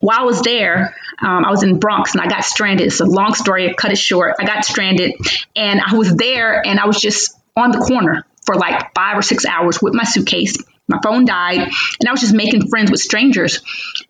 while 0.00 0.20
I 0.20 0.24
was 0.24 0.42
there, 0.42 0.96
um, 1.20 1.44
I 1.44 1.50
was 1.50 1.62
in 1.62 1.78
Bronx 1.78 2.12
and 2.14 2.20
I 2.20 2.26
got 2.26 2.44
stranded. 2.44 2.88
It's 2.88 3.00
a 3.00 3.04
long 3.04 3.34
story, 3.34 3.70
I 3.70 3.74
cut 3.74 3.92
it 3.92 3.98
short. 3.98 4.36
I 4.40 4.44
got 4.44 4.64
stranded 4.64 5.12
and 5.54 5.80
I 5.80 5.96
was 5.96 6.14
there 6.14 6.66
and 6.66 6.80
I 6.80 6.86
was 6.86 7.00
just 7.00 7.38
on 7.56 7.70
the 7.70 7.78
corner 7.78 8.24
for 8.44 8.56
like 8.56 8.92
five 8.94 9.16
or 9.16 9.22
six 9.22 9.44
hours 9.46 9.80
with 9.80 9.94
my 9.94 10.04
suitcase 10.04 10.56
my 10.92 11.00
phone 11.02 11.24
died 11.24 11.58
and 11.58 12.08
i 12.08 12.10
was 12.10 12.20
just 12.20 12.34
making 12.34 12.68
friends 12.68 12.90
with 12.90 13.00
strangers. 13.00 13.60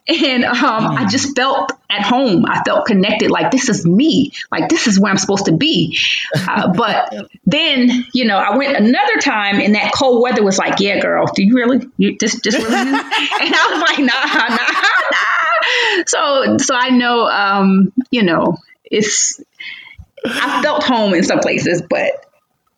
And 0.08 0.44
um, 0.44 0.86
i 0.86 1.06
just 1.08 1.36
felt 1.36 1.72
at 1.88 2.02
home. 2.02 2.46
I 2.46 2.62
felt 2.64 2.86
connected 2.86 3.30
like 3.30 3.50
this 3.50 3.68
is 3.68 3.84
me. 3.84 4.32
Like 4.50 4.68
this 4.68 4.86
is 4.86 4.98
where 4.98 5.10
i'm 5.10 5.18
supposed 5.18 5.46
to 5.46 5.52
be. 5.52 5.98
Uh, 6.34 6.72
but 6.76 7.14
then 7.46 8.04
you 8.12 8.24
know 8.24 8.36
i 8.36 8.56
went 8.56 8.76
another 8.76 9.18
time 9.20 9.60
and 9.60 9.74
that 9.74 9.92
cold 9.92 10.22
weather 10.22 10.42
was 10.42 10.58
like 10.58 10.80
yeah 10.80 11.00
girl 11.00 11.26
do 11.34 11.44
you 11.44 11.54
really 11.54 11.86
you 11.96 12.16
just 12.18 12.42
just 12.42 12.58
really 12.58 12.74
and 12.78 12.98
i 12.98 13.68
was 13.70 13.80
like 13.80 13.98
nah 13.98 14.12
nah 14.34 14.56
nah 14.56 16.06
so 16.06 16.58
so 16.58 16.74
i 16.74 16.90
know 16.90 17.26
um 17.26 17.92
you 18.10 18.22
know 18.22 18.56
it's 18.84 19.40
i 20.24 20.62
felt 20.62 20.82
home 20.82 21.14
in 21.14 21.22
some 21.22 21.40
places 21.40 21.82
but 21.82 22.24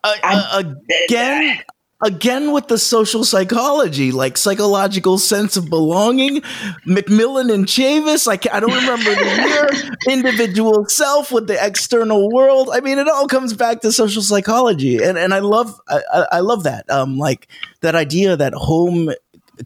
uh, 0.02 0.16
uh, 0.22 0.74
again, 1.08 1.62
again 2.04 2.52
with 2.52 2.68
the 2.68 2.78
social 2.78 3.24
psychology, 3.24 4.12
like 4.12 4.36
psychological 4.36 5.18
sense 5.18 5.56
of 5.56 5.68
belonging. 5.68 6.42
McMillan 6.86 7.52
and 7.52 7.66
Chavis, 7.66 8.26
like 8.26 8.46
I 8.52 8.60
don't 8.60 8.72
remember 8.72 9.10
the 9.14 9.88
year, 10.06 10.16
individual 10.16 10.86
self 10.88 11.32
with 11.32 11.46
the 11.46 11.56
external 11.64 12.30
world. 12.30 12.70
I 12.72 12.80
mean, 12.80 12.98
it 12.98 13.08
all 13.08 13.26
comes 13.26 13.54
back 13.54 13.80
to 13.80 13.90
social 13.90 14.22
psychology, 14.22 15.02
and 15.02 15.18
and 15.18 15.34
I 15.34 15.40
love 15.40 15.80
I, 15.88 16.26
I 16.32 16.40
love 16.40 16.64
that. 16.64 16.88
Um, 16.90 17.18
like 17.18 17.48
that 17.80 17.94
idea 17.94 18.36
that 18.36 18.54
home 18.54 19.10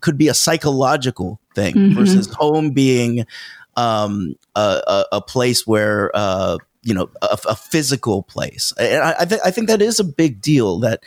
could 0.01 0.17
be 0.17 0.29
a 0.29 0.35
psychological 0.35 1.41
thing 1.55 1.75
mm-hmm. 1.75 1.99
versus 1.99 2.33
home 2.35 2.71
being 2.71 3.27
um, 3.77 4.35
a, 4.55 4.83
a, 4.87 5.05
a 5.17 5.21
place 5.21 5.67
where 5.67 6.11
uh, 6.15 6.59
you 6.83 6.95
know 6.95 7.11
a, 7.23 7.39
a, 7.49 7.57
physical 7.57 8.23
place. 8.23 8.73
And 8.79 9.03
I, 9.03 9.15
I, 9.21 9.25
th- 9.25 9.41
I 9.45 9.51
think 9.51 9.69
that 9.69 9.83
is 9.83 10.01
a 10.01 10.05
big 10.05 10.41
deal. 10.41 10.81
That 10.81 11.05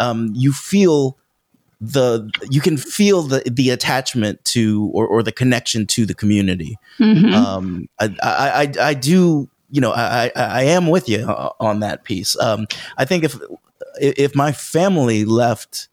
um, 0.00 0.32
you 0.34 0.52
feel 0.52 1.18
the 1.80 2.30
you 2.50 2.60
can 2.60 2.76
feel 2.76 3.22
the 3.22 3.42
the 3.50 3.70
attachment 3.70 4.44
to 4.44 4.90
or, 4.94 5.06
or 5.06 5.22
the 5.22 5.32
connection 5.32 5.86
to 5.86 6.06
the 6.06 6.14
community. 6.14 6.78
Mm-hmm. 6.98 7.34
Um, 7.34 7.88
I, 7.98 8.14
I, 8.22 8.72
I 8.80 8.94
do 8.94 9.48
you 9.70 9.80
know 9.80 9.92
I, 9.92 10.30
I 10.34 10.62
am 10.64 10.88
with 10.88 11.08
you 11.08 11.24
on 11.60 11.80
that 11.80 12.04
piece. 12.04 12.38
Um, 12.38 12.66
I 12.96 13.04
think 13.04 13.24
if 13.24 13.36
if 14.00 14.34
my 14.34 14.52
family 14.52 15.24
left 15.24 15.88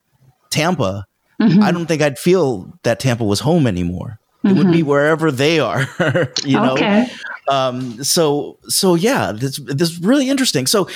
Tampa, 0.50 1.08
mm-hmm. 1.41 1.62
I 1.62 1.72
don't 1.72 1.88
think 1.88 2.01
I'd 2.01 2.20
feel 2.20 2.72
that 2.84 3.00
Tampa 3.00 3.24
was 3.24 3.39
home 3.39 3.67
anymore. 3.67 4.20
It 4.43 4.53
would 4.53 4.72
be 4.72 4.79
mm-hmm. 4.79 4.89
wherever 4.89 5.31
they 5.31 5.60
are, 5.60 5.81
you 6.43 6.58
know. 6.58 6.74
Okay. 6.74 7.08
Um, 7.48 8.03
so 8.03 8.57
so 8.67 8.95
yeah, 8.95 9.31
this 9.31 9.57
this 9.57 9.91
is 9.91 10.00
really 10.00 10.29
interesting. 10.29 10.67
So 10.67 10.88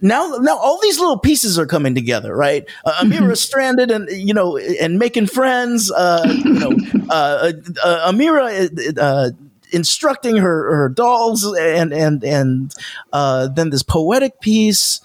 now 0.00 0.36
now 0.40 0.56
all 0.56 0.80
these 0.80 0.98
little 0.98 1.18
pieces 1.18 1.58
are 1.58 1.66
coming 1.66 1.94
together, 1.94 2.36
right? 2.36 2.68
Uh, 2.84 2.92
Amira 2.94 3.20
mm-hmm. 3.20 3.34
stranded 3.34 3.90
and 3.90 4.08
you 4.10 4.34
know 4.34 4.56
and 4.56 4.98
making 4.98 5.26
friends. 5.26 5.90
Uh, 5.92 6.24
you 6.44 6.52
know, 6.52 6.72
uh, 7.10 7.52
uh, 7.84 8.12
Amira. 8.12 8.98
Uh, 8.98 9.30
instructing 9.72 10.36
her 10.36 10.76
her 10.76 10.88
dolls 10.88 11.44
and 11.44 11.92
and 11.92 12.22
and 12.22 12.72
uh, 13.12 13.48
then 13.48 13.70
this 13.70 13.82
poetic 13.82 14.40
piece 14.40 15.00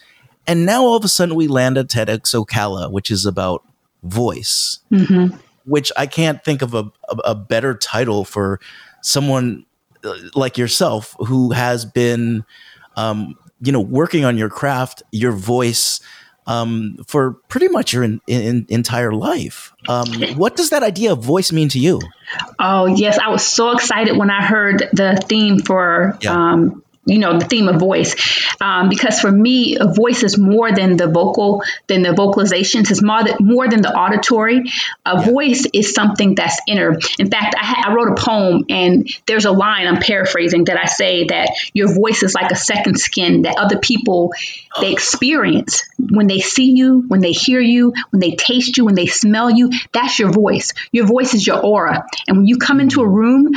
and 0.45 0.63
now 0.63 0.83
all 0.83 0.95
of 0.95 1.03
a 1.03 1.07
sudden 1.07 1.33
we 1.33 1.47
land 1.47 1.75
at 1.75 1.87
TEDx 1.87 2.35
Ocala, 2.35 2.91
which 2.91 3.09
is 3.09 3.25
about 3.25 3.63
voice. 4.03 4.79
Mm-hmm 4.91 5.35
which 5.69 5.91
I 5.95 6.07
can't 6.07 6.43
think 6.43 6.61
of 6.63 6.73
a, 6.73 6.91
a, 7.07 7.17
a 7.25 7.35
better 7.35 7.75
title 7.75 8.25
for 8.25 8.59
someone 9.01 9.65
uh, 9.67 9.68
like 10.35 10.57
yourself 10.57 11.15
who 11.19 11.51
has 11.51 11.85
been, 11.85 12.45
um, 12.95 13.35
you 13.61 13.71
know, 13.71 13.81
working 13.81 14.25
on 14.25 14.37
your 14.37 14.49
craft, 14.49 15.03
your 15.11 15.31
voice, 15.31 15.99
um, 16.47 16.97
for 17.05 17.33
pretty 17.47 17.67
much 17.67 17.93
your 17.93 18.03
in, 18.03 18.19
in, 18.27 18.65
entire 18.69 19.13
life. 19.13 19.71
Um, 19.87 20.07
what 20.35 20.55
does 20.55 20.71
that 20.71 20.81
idea 20.81 21.11
of 21.11 21.23
voice 21.23 21.51
mean 21.51 21.69
to 21.69 21.79
you? 21.79 22.01
Oh 22.57 22.87
yes, 22.87 23.19
I 23.19 23.29
was 23.29 23.45
so 23.45 23.71
excited 23.71 24.17
when 24.17 24.31
I 24.31 24.43
heard 24.43 24.89
the 24.91 25.23
theme 25.27 25.59
for 25.59 26.17
yeah. 26.21 26.33
um, 26.33 26.83
you 27.09 27.19
know 27.19 27.37
the 27.37 27.45
theme 27.45 27.67
of 27.67 27.79
voice. 27.79 28.15
Um, 28.61 28.89
because 28.89 29.19
for 29.19 29.31
me 29.31 29.77
a 29.79 29.87
voice 29.87 30.23
is 30.23 30.37
more 30.37 30.71
than 30.71 30.97
the 30.97 31.07
vocal 31.07 31.63
than 31.87 32.03
the 32.03 32.09
vocalizations. 32.09 32.91
It's 32.91 33.01
more 33.01 33.23
than, 33.23 33.37
more 33.39 33.67
than 33.67 33.81
the 33.81 33.93
auditory. 33.93 34.63
A 35.05 35.23
voice 35.23 35.65
is 35.73 35.93
something 35.93 36.35
that's 36.35 36.59
inner. 36.67 36.97
In 37.17 37.29
fact 37.29 37.55
I, 37.57 37.65
ha- 37.65 37.83
I, 37.87 37.93
wrote 37.93 38.19
a 38.19 38.21
poem 38.21 38.65
and 38.69 39.09
there's 39.25 39.45
a 39.45 39.51
line 39.51 39.87
i'm 39.87 39.99
paraphrasing 39.99 40.65
that 40.65 40.77
i 40.77 40.85
say 40.85 41.25
that 41.25 41.49
your 41.73 41.93
voice 41.93 42.23
is 42.23 42.33
like 42.35 42.51
a 42.51 42.55
second 42.55 42.99
skin 42.99 43.43
that 43.43 43.57
other 43.57 43.79
people 43.79 44.31
they 44.79 44.91
experience. 44.91 45.83
When 45.97 46.27
they 46.27 46.39
see 46.39 46.71
you 46.71 47.03
when 47.07 47.21
they 47.21 47.31
hear 47.31 47.59
you 47.59 47.93
when 48.11 48.19
they 48.19 48.31
taste 48.31 48.77
you 48.77 48.85
when 48.85 48.95
they 48.95 49.07
smell 49.07 49.49
you 49.49 49.71
that's 49.91 50.19
your 50.19 50.31
voice. 50.31 50.73
Your 50.91 51.05
voice 51.05 51.33
is 51.33 51.45
your 51.45 51.59
aura. 51.59 52.05
And 52.27 52.37
when 52.37 52.47
you 52.47 52.57
come 52.57 52.79
into 52.79 53.01
a 53.01 53.07
room 53.07 53.51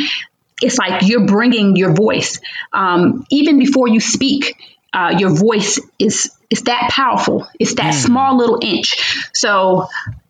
it's 0.62 0.78
like 0.78 1.02
you're 1.02 1.26
bringing 1.26 1.76
your 1.76 1.92
voice. 1.94 2.40
Um, 2.72 3.26
even 3.30 3.58
before 3.58 3.88
you 3.88 4.00
speak, 4.00 4.56
uh, 4.92 5.16
your 5.18 5.30
voice 5.30 5.80
is 5.98 6.30
is 6.50 6.62
that 6.62 6.90
powerful. 6.90 7.48
It's 7.58 7.74
that 7.76 7.94
mm. 7.94 7.96
small 7.96 8.36
little 8.36 8.58
inch. 8.60 9.30
So, 9.32 9.88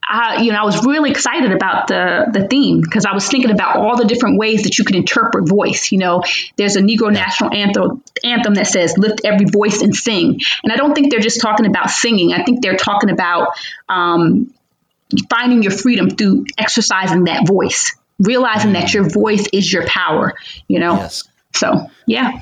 I, 0.09 0.43
you 0.43 0.53
know, 0.53 0.59
I 0.59 0.65
was 0.65 0.87
really 0.87 1.11
excited 1.11 1.51
about 1.51 1.89
the 1.89 2.27
the 2.33 2.47
theme 2.47 2.81
because 2.81 3.05
I 3.05 3.13
was 3.13 3.29
thinking 3.29 3.51
about 3.51 3.77
all 3.77 3.97
the 3.97 4.05
different 4.05 4.39
ways 4.39 4.63
that 4.63 4.79
you 4.79 4.85
can 4.85 4.95
interpret 4.95 5.49
voice. 5.49 5.91
You 5.91 5.99
know, 5.99 6.23
there's 6.57 6.77
a 6.77 6.81
Negro 6.81 7.13
national 7.13 7.53
anthem 7.53 8.05
anthem 8.23 8.55
that 8.55 8.69
says 8.69 8.97
"Lift 8.97 9.23
every 9.25 9.47
voice 9.47 9.83
and 9.83 9.95
sing," 9.95 10.41
and 10.63 10.73
I 10.73 10.77
don't 10.77 10.95
think 10.95 11.11
they're 11.11 11.21
just 11.21 11.41
talking 11.41 11.67
about 11.67 11.91
singing. 11.91 12.33
I 12.33 12.45
think 12.45 12.63
they're 12.63 12.77
talking 12.77 13.11
about 13.11 13.49
um, 13.89 14.55
finding 15.29 15.63
your 15.63 15.73
freedom 15.73 16.11
through 16.11 16.47
exercising 16.57 17.25
that 17.25 17.49
voice 17.49 17.97
realizing 18.19 18.73
that 18.73 18.95
your 18.95 19.09
voice 19.09 19.47
is 19.53 19.73
your 19.73 19.87
power, 19.87 20.35
you 20.69 20.79
know? 20.79 20.97
Yes. 20.97 21.25
So, 21.55 21.91
yeah. 22.07 22.39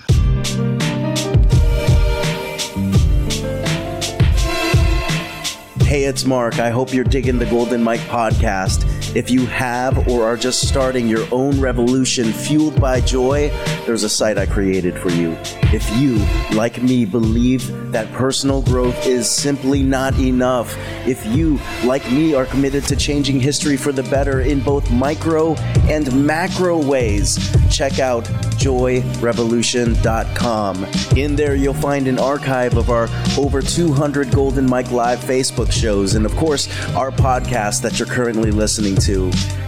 Hey, 5.91 6.05
it's 6.05 6.25
Marc. 6.25 6.61
I 6.61 6.71
hope 6.71 6.95
you're 6.95 7.03
digging 7.03 7.39
the 7.39 7.47
Golden 7.47 7.83
Mic 7.83 7.99
podcast. 8.03 9.00
If 9.12 9.29
you 9.29 9.45
have 9.47 10.07
or 10.07 10.23
are 10.23 10.37
just 10.37 10.69
starting 10.69 11.09
your 11.09 11.26
own 11.33 11.61
revolution 11.61 12.33
fueled 12.33 12.81
by 12.81 13.00
joy, 13.00 13.49
there's 13.85 14.05
a 14.05 14.09
site 14.09 14.38
I 14.38 14.47
created 14.47 14.97
for 14.97 15.11
you. 15.11 15.37
If 15.73 15.90
you, 15.99 16.19
like 16.57 16.81
me, 16.81 17.07
believe 17.07 17.90
that 17.90 18.09
personal 18.12 18.62
growth 18.62 19.07
is 19.07 19.29
simply 19.29 19.83
not 19.83 20.17
enough, 20.21 20.76
if 21.09 21.26
you, 21.26 21.59
like 21.85 22.09
me, 22.12 22.35
are 22.35 22.47
committed 22.47 22.85
to 22.85 22.95
changing 22.95 23.40
history 23.40 23.76
for 23.76 23.90
the 23.90 24.05
better 24.05 24.43
in 24.43 24.61
both 24.61 24.88
micro 24.93 25.57
and 25.88 26.25
macro 26.25 26.81
ways, 26.81 27.37
check 27.69 27.99
out 27.99 28.23
joyrevolution.com. 28.61 30.85
In 31.17 31.35
there, 31.35 31.57
you'll 31.57 31.75
find 31.75 32.07
an 32.07 32.21
archive 32.21 32.76
of 32.76 32.90
our 32.90 33.09
over 33.37 33.61
200 33.61 34.31
Golden 34.31 34.71
Mic 34.71 34.93
Live 34.93 35.19
Facebook 35.19 35.73
shows, 35.73 36.14
and 36.14 36.25
of 36.25 36.37
course, 36.37 36.69
our 36.95 37.11
podcast 37.11 37.83
that 37.83 37.99
you're 37.99 38.07
currently 38.07 38.52
listening 38.52 39.00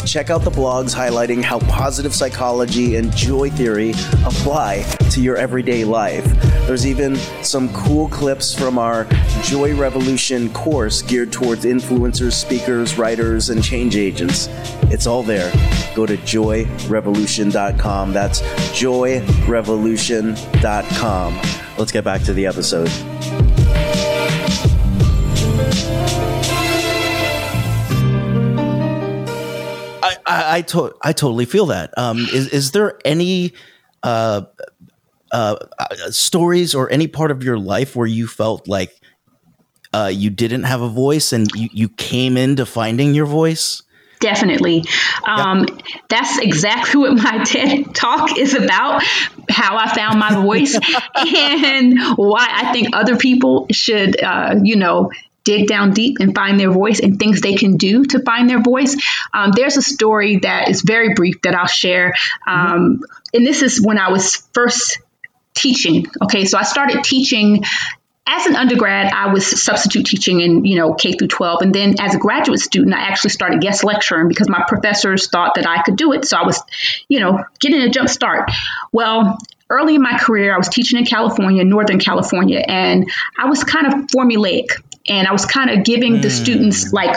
Check 0.06 0.30
out 0.30 0.42
the 0.42 0.50
blogs 0.50 0.94
highlighting 0.94 1.42
how 1.42 1.58
positive 1.60 2.14
psychology 2.14 2.96
and 2.96 3.10
joy 3.16 3.48
theory 3.50 3.92
apply 4.26 4.82
to 5.10 5.22
your 5.22 5.36
everyday 5.36 5.84
life. 5.84 6.24
There's 6.66 6.86
even 6.86 7.16
some 7.42 7.72
cool 7.72 8.08
clips 8.08 8.54
from 8.54 8.78
our 8.78 9.06
Joy 9.42 9.74
Revolution 9.74 10.52
course 10.52 11.00
geared 11.02 11.32
towards 11.32 11.64
influencers, 11.64 12.34
speakers, 12.34 12.98
writers, 12.98 13.48
and 13.50 13.64
change 13.64 13.96
agents. 13.96 14.48
It's 14.90 15.06
all 15.06 15.22
there. 15.22 15.50
Go 15.94 16.04
to 16.04 16.18
joyrevolution.com. 16.18 18.12
That's 18.12 18.42
joyrevolution.com. 18.42 21.40
Let's 21.78 21.92
get 21.92 22.04
back 22.04 22.20
to 22.22 22.34
the 22.34 22.46
episode. 22.46 22.90
I, 30.52 30.60
to- 30.62 30.94
I 31.00 31.12
totally 31.12 31.46
feel 31.46 31.66
that. 31.66 31.96
Um, 31.96 32.18
is, 32.18 32.48
is 32.48 32.72
there 32.72 32.98
any 33.06 33.54
uh, 34.02 34.42
uh, 35.32 35.56
stories 36.10 36.74
or 36.74 36.90
any 36.90 37.06
part 37.06 37.30
of 37.30 37.42
your 37.42 37.58
life 37.58 37.96
where 37.96 38.06
you 38.06 38.26
felt 38.26 38.68
like 38.68 38.92
uh, 39.94 40.10
you 40.12 40.28
didn't 40.28 40.64
have 40.64 40.82
a 40.82 40.88
voice 40.88 41.32
and 41.32 41.48
you, 41.54 41.68
you 41.72 41.88
came 41.88 42.36
into 42.36 42.66
finding 42.66 43.14
your 43.14 43.24
voice? 43.24 43.82
Definitely. 44.20 44.84
Um, 45.26 45.60
yep. 45.60 45.78
That's 46.10 46.38
exactly 46.38 47.00
what 47.00 47.14
my 47.14 47.42
TED 47.44 47.94
talk 47.94 48.38
is 48.38 48.54
about 48.54 49.02
how 49.48 49.78
I 49.78 49.94
found 49.94 50.18
my 50.20 50.34
voice 50.34 50.78
and 51.16 51.98
why 52.16 52.46
I 52.48 52.72
think 52.72 52.94
other 52.94 53.16
people 53.16 53.68
should, 53.72 54.22
uh, 54.22 54.56
you 54.62 54.76
know, 54.76 55.10
dig 55.44 55.66
down 55.66 55.92
deep 55.92 56.18
and 56.20 56.34
find 56.34 56.58
their 56.58 56.70
voice 56.70 57.00
and 57.00 57.18
things 57.18 57.40
they 57.40 57.54
can 57.54 57.76
do 57.76 58.04
to 58.04 58.20
find 58.20 58.48
their 58.48 58.62
voice. 58.62 58.96
Um, 59.32 59.52
there's 59.54 59.76
a 59.76 59.82
story 59.82 60.38
that 60.38 60.68
is 60.68 60.82
very 60.82 61.14
brief 61.14 61.42
that 61.42 61.54
I'll 61.54 61.66
share. 61.66 62.14
Um, 62.46 62.54
mm-hmm. 62.56 63.02
And 63.34 63.46
this 63.46 63.62
is 63.62 63.80
when 63.80 63.98
I 63.98 64.10
was 64.10 64.36
first 64.52 64.98
teaching. 65.54 66.06
Okay, 66.22 66.44
so 66.44 66.58
I 66.58 66.62
started 66.62 67.04
teaching 67.04 67.64
as 68.24 68.46
an 68.46 68.54
undergrad, 68.54 69.12
I 69.12 69.32
was 69.32 69.62
substitute 69.62 70.06
teaching 70.06 70.40
in, 70.40 70.64
you 70.64 70.76
know, 70.76 70.94
K 70.94 71.12
through 71.12 71.28
12. 71.28 71.62
And 71.62 71.74
then 71.74 71.96
as 72.00 72.14
a 72.14 72.18
graduate 72.18 72.60
student, 72.60 72.94
I 72.94 73.00
actually 73.00 73.30
started 73.30 73.60
guest 73.60 73.82
lecturing 73.82 74.28
because 74.28 74.48
my 74.48 74.64
professors 74.66 75.28
thought 75.28 75.56
that 75.56 75.66
I 75.66 75.82
could 75.82 75.96
do 75.96 76.12
it. 76.12 76.24
So 76.24 76.36
I 76.38 76.46
was, 76.46 76.62
you 77.08 77.18
know, 77.18 77.44
getting 77.58 77.80
a 77.80 77.90
jump 77.90 78.08
start. 78.08 78.50
Well, 78.92 79.38
early 79.68 79.96
in 79.96 80.02
my 80.02 80.18
career, 80.18 80.54
I 80.54 80.56
was 80.56 80.68
teaching 80.68 81.00
in 81.00 81.04
California, 81.04 81.64
Northern 81.64 81.98
California, 81.98 82.60
and 82.60 83.10
I 83.36 83.46
was 83.46 83.64
kind 83.64 83.86
of 83.86 83.92
formulaic 84.06 84.68
and 85.06 85.26
I 85.26 85.32
was 85.32 85.46
kind 85.46 85.70
of 85.70 85.84
giving 85.84 86.16
mm. 86.16 86.22
the 86.22 86.30
students 86.30 86.90
hmm. 86.90 86.96
like, 86.96 87.16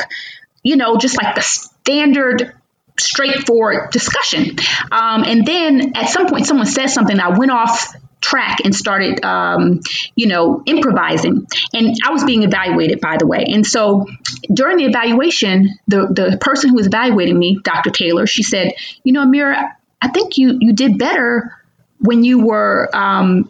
you 0.63 0.75
know, 0.75 0.98
just 0.98 1.22
like 1.22 1.36
the 1.36 1.42
standard 1.42 2.54
straightforward 3.00 3.92
discussion. 3.92 4.58
Um, 4.92 5.24
and 5.24 5.46
then 5.46 5.96
at 5.96 6.10
some 6.10 6.27
point, 6.27 6.46
someone 6.46 6.65
said 6.65 6.88
something. 6.88 7.20
I 7.20 7.38
went 7.38 7.51
off 7.51 7.94
track 8.22 8.62
and 8.63 8.74
started, 8.74 9.24
um, 9.24 9.82
you 10.15 10.27
know, 10.27 10.63
improvising. 10.65 11.48
And 11.74 11.96
I 12.04 12.12
was 12.12 12.24
being 12.24 12.44
evaluated, 12.44 13.00
by 13.00 13.18
the 13.18 13.27
way. 13.27 13.46
And 13.48 13.65
so 13.65 14.08
during 14.51 14.77
the 14.77 14.86
evaluation, 14.86 15.70
the 15.88 16.08
the 16.08 16.38
person 16.42 16.72
who 16.72 16.75
was 16.75 16.88
evaluating 16.88 17.38
me, 17.38 17.60
Dr. 17.62 17.92
Taylor, 17.92 18.25
she 18.25 18.44
said, 18.44 18.74
you 19.04 19.13
know, 19.13 19.25
Amira, 19.25 19.72
I 20.01 20.08
think 20.10 20.38
you 20.38 20.58
you 20.60 20.74
did 20.74 20.98
better 20.98 21.56
when 22.00 22.24
you 22.24 22.46
were 22.46 22.89
um, 22.94 23.50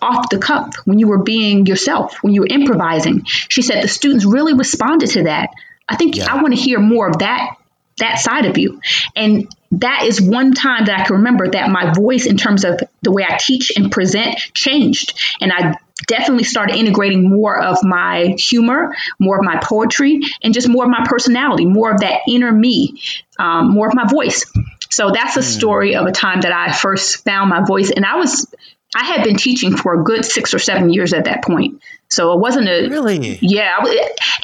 off 0.00 0.30
the 0.30 0.38
cuff, 0.38 0.74
when 0.84 0.98
you 0.98 1.08
were 1.08 1.22
being 1.22 1.66
yourself, 1.66 2.22
when 2.22 2.32
you 2.32 2.42
were 2.42 2.48
improvising. 2.48 3.24
She 3.24 3.62
said 3.62 3.82
the 3.82 3.88
students 3.88 4.24
really 4.24 4.54
responded 4.54 5.10
to 5.10 5.24
that. 5.24 5.50
I 5.88 5.96
think 5.96 6.16
yeah. 6.16 6.32
I 6.32 6.42
want 6.42 6.54
to 6.54 6.60
hear 6.60 6.78
more 6.80 7.08
of 7.08 7.18
that 7.18 7.56
that 7.98 8.18
side 8.18 8.46
of 8.46 8.58
you. 8.58 8.80
And 9.14 9.48
that 9.72 10.04
is 10.04 10.20
one 10.20 10.54
time 10.54 10.86
that 10.86 11.00
I 11.00 11.04
can 11.04 11.16
remember 11.16 11.48
that 11.48 11.70
my 11.70 11.92
voice 11.92 12.26
in 12.26 12.36
terms 12.36 12.64
of 12.64 12.80
the 13.02 13.12
way 13.12 13.24
I 13.28 13.38
teach 13.38 13.72
and 13.76 13.90
present 13.90 14.38
changed. 14.54 15.18
And 15.40 15.52
I 15.52 15.76
definitely 16.06 16.44
started 16.44 16.76
integrating 16.76 17.28
more 17.28 17.60
of 17.60 17.78
my 17.82 18.34
humor, 18.38 18.94
more 19.18 19.38
of 19.38 19.44
my 19.44 19.60
poetry, 19.62 20.20
and 20.42 20.52
just 20.52 20.68
more 20.68 20.84
of 20.84 20.90
my 20.90 21.04
personality, 21.06 21.64
more 21.64 21.92
of 21.92 22.00
that 22.00 22.22
inner 22.28 22.50
me, 22.50 23.00
um, 23.38 23.70
more 23.70 23.88
of 23.88 23.94
my 23.94 24.06
voice. 24.08 24.50
So 24.90 25.10
that's 25.10 25.36
a 25.36 25.40
hmm. 25.40 25.46
story 25.46 25.96
of 25.96 26.06
a 26.06 26.12
time 26.12 26.42
that 26.42 26.52
I 26.52 26.72
first 26.72 27.24
found 27.24 27.50
my 27.50 27.64
voice. 27.64 27.90
And 27.90 28.04
I 28.04 28.16
was 28.16 28.52
I 28.94 29.04
had 29.04 29.24
been 29.24 29.36
teaching 29.36 29.76
for 29.76 30.00
a 30.00 30.04
good 30.04 30.24
six 30.24 30.52
or 30.52 30.58
seven 30.58 30.90
years 30.90 31.14
at 31.14 31.24
that 31.24 31.42
point. 31.42 31.82
So 32.10 32.34
it 32.34 32.40
wasn't 32.40 32.68
a 32.68 32.88
really, 32.88 33.38
yeah. 33.40 33.82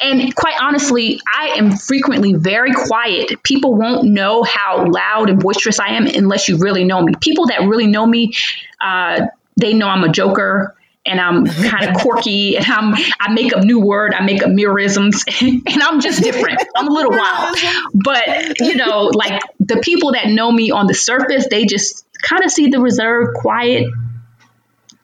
And 0.01 0.35
quite 0.35 0.55
honestly, 0.59 1.19
I 1.31 1.49
am 1.57 1.71
frequently 1.77 2.33
very 2.33 2.73
quiet. 2.73 3.43
People 3.43 3.75
won't 3.75 4.05
know 4.05 4.41
how 4.41 4.87
loud 4.89 5.29
and 5.29 5.39
boisterous 5.39 5.79
I 5.79 5.89
am 5.89 6.07
unless 6.07 6.49
you 6.49 6.57
really 6.57 6.83
know 6.83 7.03
me. 7.03 7.13
People 7.21 7.47
that 7.47 7.61
really 7.61 7.85
know 7.85 8.07
me, 8.07 8.33
uh, 8.81 9.27
they 9.55 9.75
know 9.75 9.87
I'm 9.87 10.03
a 10.03 10.09
joker 10.09 10.75
and 11.05 11.21
I'm 11.21 11.45
kind 11.45 11.87
of 11.89 11.95
quirky 12.01 12.57
and 12.57 12.65
I'm 12.65 12.95
I 13.19 13.31
make 13.31 13.55
up 13.55 13.63
new 13.63 13.79
word, 13.79 14.15
I 14.15 14.23
make 14.23 14.41
up 14.41 14.49
mirrorisms, 14.49 15.25
and 15.41 15.83
I'm 15.83 16.01
just 16.01 16.23
different. 16.23 16.59
I'm 16.75 16.87
a 16.87 16.91
little 16.91 17.11
wild. 17.11 17.55
But 17.93 18.59
you 18.59 18.77
know, 18.77 19.11
like 19.13 19.43
the 19.59 19.77
people 19.77 20.13
that 20.13 20.27
know 20.27 20.51
me 20.51 20.71
on 20.71 20.87
the 20.87 20.95
surface, 20.95 21.47
they 21.51 21.65
just 21.65 22.03
kind 22.19 22.43
of 22.43 22.49
see 22.49 22.69
the 22.69 22.79
reserved, 22.79 23.35
quiet 23.35 23.85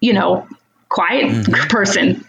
you 0.02 0.14
know, 0.14 0.48
quiet 0.90 1.26
mm-hmm. 1.26 1.68
person. 1.70 2.24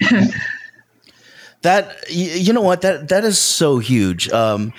that 1.63 1.97
you 2.09 2.53
know 2.53 2.61
what 2.61 2.83
that 2.83 3.09
that 3.09 3.25
is 3.25 3.39
so 3.39 3.79
huge. 3.79 4.29
Um, 4.31 4.73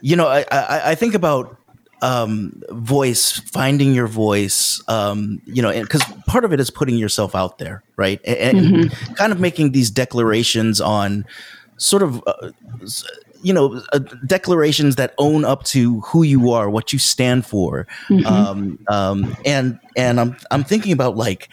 you 0.00 0.16
know, 0.16 0.26
I, 0.26 0.44
I, 0.50 0.90
I 0.90 0.94
think 0.94 1.14
about 1.14 1.56
um, 2.02 2.62
voice, 2.70 3.38
finding 3.38 3.94
your 3.94 4.06
voice, 4.06 4.82
um, 4.88 5.40
you 5.44 5.62
know, 5.62 5.72
because 5.72 6.02
part 6.26 6.44
of 6.44 6.52
it 6.52 6.60
is 6.60 6.70
putting 6.70 6.96
yourself 6.96 7.34
out 7.34 7.58
there, 7.58 7.82
right? 7.96 8.20
And, 8.24 8.58
mm-hmm. 8.58 9.14
kind 9.14 9.32
of 9.32 9.40
making 9.40 9.72
these 9.72 9.90
declarations 9.90 10.80
on 10.80 11.26
sort 11.76 12.02
of, 12.02 12.22
uh, 12.26 12.50
you 13.42 13.52
know, 13.52 13.82
uh, 13.92 13.98
declarations 14.26 14.96
that 14.96 15.14
own 15.18 15.44
up 15.44 15.64
to 15.64 16.00
who 16.00 16.22
you 16.22 16.50
are, 16.50 16.68
what 16.70 16.92
you 16.92 16.98
stand 16.98 17.46
for. 17.46 17.86
Mm-hmm. 18.08 18.26
Um, 18.26 18.78
um 18.88 19.36
and, 19.44 19.78
and 19.96 20.20
I'm, 20.20 20.36
I'm 20.50 20.64
thinking 20.64 20.92
about 20.92 21.16
like, 21.16 21.48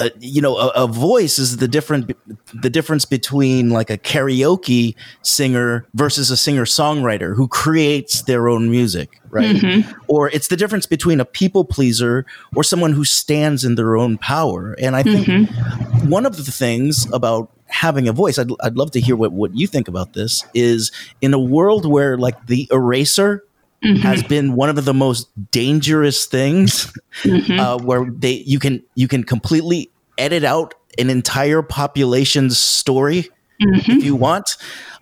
uh, 0.00 0.10
you 0.18 0.40
know, 0.40 0.56
a, 0.56 0.68
a, 0.70 0.86
voice 0.88 1.38
is 1.38 1.58
the 1.58 1.68
different 1.68 2.10
the 2.52 2.68
difference 2.68 3.04
between 3.04 3.70
like 3.70 3.90
a 3.90 3.98
karaoke 3.98 4.96
singer 5.22 5.86
versus 5.94 6.30
a 6.32 6.36
singer 6.36 6.64
songwriter 6.64 7.36
who 7.36 7.46
creates 7.46 8.22
their 8.22 8.48
own 8.48 8.70
music, 8.70 9.20
right? 9.30 9.54
Mm-hmm. 9.54 9.92
Or 10.08 10.28
it's 10.30 10.48
the 10.48 10.56
difference 10.56 10.86
between 10.86 11.20
a 11.20 11.24
people 11.24 11.64
pleaser 11.64 12.26
or 12.56 12.64
someone 12.64 12.92
who 12.92 13.04
stands 13.04 13.64
in 13.64 13.76
their 13.76 13.96
own 13.96 14.18
power. 14.18 14.74
And 14.80 14.96
I 14.96 15.04
think 15.04 15.28
mm-hmm. 15.28 16.10
one 16.10 16.26
of 16.26 16.36
the 16.38 16.50
things 16.50 17.06
about 17.12 17.52
having 17.68 18.08
a 18.08 18.12
voice, 18.12 18.36
I'd, 18.36 18.50
I'd 18.62 18.76
love 18.76 18.90
to 18.92 19.00
hear 19.00 19.14
what, 19.14 19.30
what 19.30 19.54
you 19.54 19.68
think 19.68 19.86
about 19.86 20.14
this, 20.14 20.44
is 20.54 20.90
in 21.20 21.34
a 21.34 21.40
world 21.40 21.86
where 21.88 22.18
like 22.18 22.46
the 22.46 22.68
eraser 22.72 23.44
Mm-hmm. 23.82 23.96
has 23.96 24.22
been 24.22 24.54
one 24.54 24.70
of 24.70 24.82
the 24.82 24.94
most 24.94 25.28
dangerous 25.50 26.24
things 26.24 26.90
mm-hmm. 27.22 27.60
uh, 27.60 27.76
where 27.78 28.06
they 28.10 28.32
you 28.46 28.58
can 28.58 28.82
you 28.94 29.08
can 29.08 29.24
completely 29.24 29.90
edit 30.16 30.42
out 30.42 30.74
an 30.96 31.10
entire 31.10 31.60
population's 31.60 32.56
story 32.56 33.28
mm-hmm. 33.62 33.92
if 33.92 34.02
you 34.02 34.16
want 34.16 34.56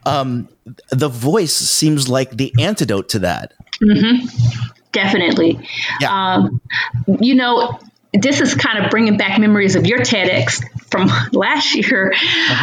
um, 0.04 0.48
the 0.90 1.08
voice 1.08 1.54
seems 1.54 2.08
like 2.08 2.32
the 2.32 2.52
antidote 2.58 3.08
to 3.10 3.20
that 3.20 3.52
mm-hmm. 3.80 4.26
definitely 4.90 5.60
yeah. 6.00 6.34
Um, 6.34 6.60
you 7.20 7.36
know 7.36 7.78
this 8.12 8.40
is 8.40 8.54
kind 8.54 8.84
of 8.84 8.90
bringing 8.90 9.16
back 9.16 9.38
memories 9.38 9.76
of 9.76 9.86
your 9.86 10.00
TEDx 10.00 10.60
from 10.92 11.10
last 11.32 11.74
year, 11.74 12.12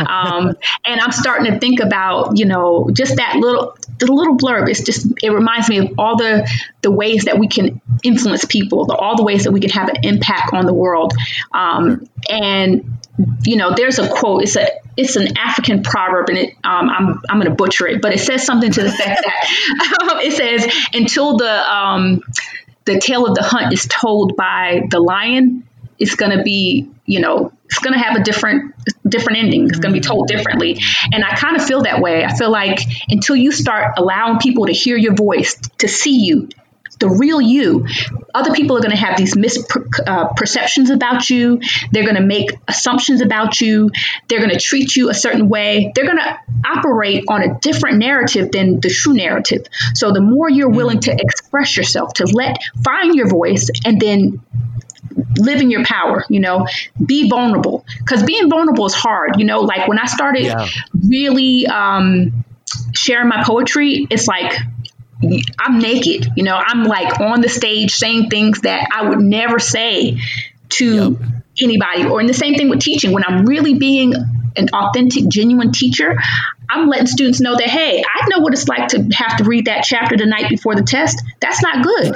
um, 0.08 0.56
and 0.86 1.02
I'm 1.02 1.12
starting 1.12 1.52
to 1.52 1.60
think 1.60 1.82
about 1.82 2.38
you 2.38 2.46
know 2.46 2.90
just 2.94 3.18
that 3.18 3.36
little 3.36 3.76
the 3.98 4.12
little 4.12 4.38
blurb. 4.38 4.70
It's 4.70 4.84
just 4.84 5.08
it 5.22 5.32
reminds 5.32 5.68
me 5.68 5.80
of 5.80 5.94
all 5.98 6.16
the 6.16 6.50
the 6.82 6.92
ways 6.92 7.26
that 7.26 7.38
we 7.38 7.50
can 7.50 7.82
influence 8.04 8.46
people, 8.46 8.86
the, 8.86 8.96
all 8.96 9.18
the 9.18 9.24
ways 9.24 9.44
that 9.44 9.52
we 9.52 9.60
can 9.60 9.72
have 9.72 9.90
an 9.90 9.98
impact 10.04 10.54
on 10.54 10.66
the 10.66 10.74
world, 10.74 11.14
um, 11.52 12.08
and 12.30 12.98
you 13.44 13.58
know 13.58 13.74
there's 13.76 14.00
a 14.00 14.08
quote. 14.08 14.44
It's 14.44 14.56
a 14.56 14.68
it's 14.96 15.16
an 15.18 15.38
African 15.38 15.84
proverb, 15.84 16.30
and 16.30 16.38
it 16.38 16.50
um, 16.64 16.90
I'm 16.90 17.22
I'm 17.30 17.40
going 17.40 17.50
to 17.50 17.56
butcher 17.56 17.88
it, 17.88 18.02
but 18.02 18.14
it 18.14 18.20
says 18.20 18.46
something 18.46 18.72
to 18.72 18.84
the 18.84 18.92
fact 18.92 19.22
that 19.26 20.22
it 20.24 20.34
says 20.34 20.74
until 20.94 21.36
the 21.36 21.74
um, 21.74 22.22
the 22.86 23.00
tale 23.00 23.26
of 23.28 23.36
the 23.36 23.44
hunt 23.44 23.72
is 23.74 23.88
told 23.88 24.36
by 24.36 24.82
the 24.90 25.00
lion, 25.00 25.68
it's 26.00 26.16
going 26.16 26.36
to 26.36 26.44
be, 26.44 26.90
you 27.06 27.20
know, 27.20 27.54
it's 27.70 27.80
going 27.80 27.94
to 27.94 28.00
have 28.00 28.16
a 28.16 28.24
different 28.24 28.74
different 29.08 29.40
ending. 29.40 29.68
It's 29.68 29.80
going 29.80 29.94
to 29.94 30.00
be 30.00 30.06
told 30.06 30.28
differently. 30.28 30.80
And 31.12 31.24
I 31.24 31.36
kind 31.36 31.56
of 31.56 31.66
feel 31.66 31.84
that 31.84 32.02
way. 32.02 32.24
I 32.24 32.36
feel 32.36 32.52
like 32.52 32.80
until 33.08 33.36
you 33.36 33.52
start 33.52 33.94
allowing 33.98 34.40
people 34.40 34.66
to 34.66 34.74
hear 34.74 34.98
your 34.98 35.16
voice, 35.16 35.56
to 35.80 35.88
see 35.88 36.26
you, 36.26 36.50
the 37.00 37.10
real 37.10 37.42
you. 37.42 37.88
Other 38.34 38.54
people 38.54 38.78
are 38.78 38.82
going 38.82 38.92
to 38.92 38.98
have 38.98 39.18
these 39.18 39.36
misperceptions 39.36 40.90
uh, 40.90 40.94
about 40.94 41.30
you. 41.30 41.62
They're 41.92 42.04
going 42.04 42.16
to 42.16 42.22
make 42.22 42.52
assumptions 42.68 43.22
about 43.22 43.62
you. 43.62 43.90
They're 44.28 44.40
going 44.40 44.52
to 44.52 44.60
treat 44.60 44.96
you 44.96 45.10
a 45.10 45.14
certain 45.14 45.50
way. 45.50 45.92
They're 45.96 46.06
going 46.06 46.18
to 46.18 46.40
operate 46.66 47.26
on 47.28 47.42
a 47.42 47.60
different 47.60 48.00
narrative 48.00 48.52
than 48.52 48.80
the 48.82 48.90
true 48.90 49.14
narrative. 49.14 49.66
So 49.94 50.12
the 50.12 50.22
more 50.22 50.50
you're 50.50 50.70
willing 50.70 51.00
to 51.02 51.16
express 51.18 51.78
yourself, 51.78 52.14
to 52.16 52.26
let 52.26 52.58
find 52.84 53.16
your 53.16 53.30
voice, 53.30 53.70
and 53.86 54.00
then 54.00 54.42
live 55.38 55.62
in 55.62 55.70
your 55.72 55.84
power, 55.86 56.26
you 56.30 56.40
know, 56.40 56.68
be 57.04 57.30
vulnerable. 57.30 57.86
Because 58.00 58.24
being 58.24 58.50
vulnerable 58.50 58.86
is 58.86 58.94
hard, 58.94 59.40
you 59.40 59.46
know, 59.46 59.62
like 59.62 59.88
when 59.88 60.00
I 60.00 60.06
started 60.06 60.44
yeah. 60.44 60.68
really 60.94 61.68
um, 61.68 62.46
sharing 62.94 63.28
my 63.28 63.44
poetry, 63.44 64.08
it's 64.10 64.28
like 64.28 64.54
I'm 65.60 65.80
naked, 65.80 66.28
you 66.36 66.44
know, 66.44 66.56
I'm 66.56 66.86
like 66.86 67.20
on 67.20 67.42
the 67.42 67.50
stage 67.50 67.92
saying 67.92 68.30
things 68.30 68.62
that 68.62 68.90
I 68.94 69.10
would 69.10 69.20
never 69.20 69.60
say 69.60 70.18
to 70.70 71.12
yep. 71.12 71.32
anybody. 71.62 72.06
Or 72.08 72.22
in 72.22 72.28
the 72.28 72.34
same 72.34 72.56
thing 72.56 72.70
with 72.70 72.80
teaching, 72.80 73.12
when 73.12 73.24
I'm 73.24 73.46
really 73.46 73.74
being 73.74 74.14
an 74.56 74.70
authentic, 74.74 75.28
genuine 75.28 75.72
teacher, 75.72 76.18
I'm 76.70 76.88
letting 76.88 77.08
students 77.08 77.42
know 77.42 77.56
that, 77.56 77.68
hey, 77.68 78.04
I 78.04 78.28
know 78.30 78.40
what 78.40 78.54
it's 78.54 78.68
like 78.68 78.90
to 78.90 79.10
have 79.14 79.38
to 79.38 79.44
read 79.44 79.66
that 79.66 79.84
chapter 79.84 80.16
the 80.16 80.26
night 80.26 80.50
before 80.50 80.76
the 80.76 80.84
test. 80.84 81.22
That's 81.40 81.62
not 81.64 81.84
good. 81.84 82.16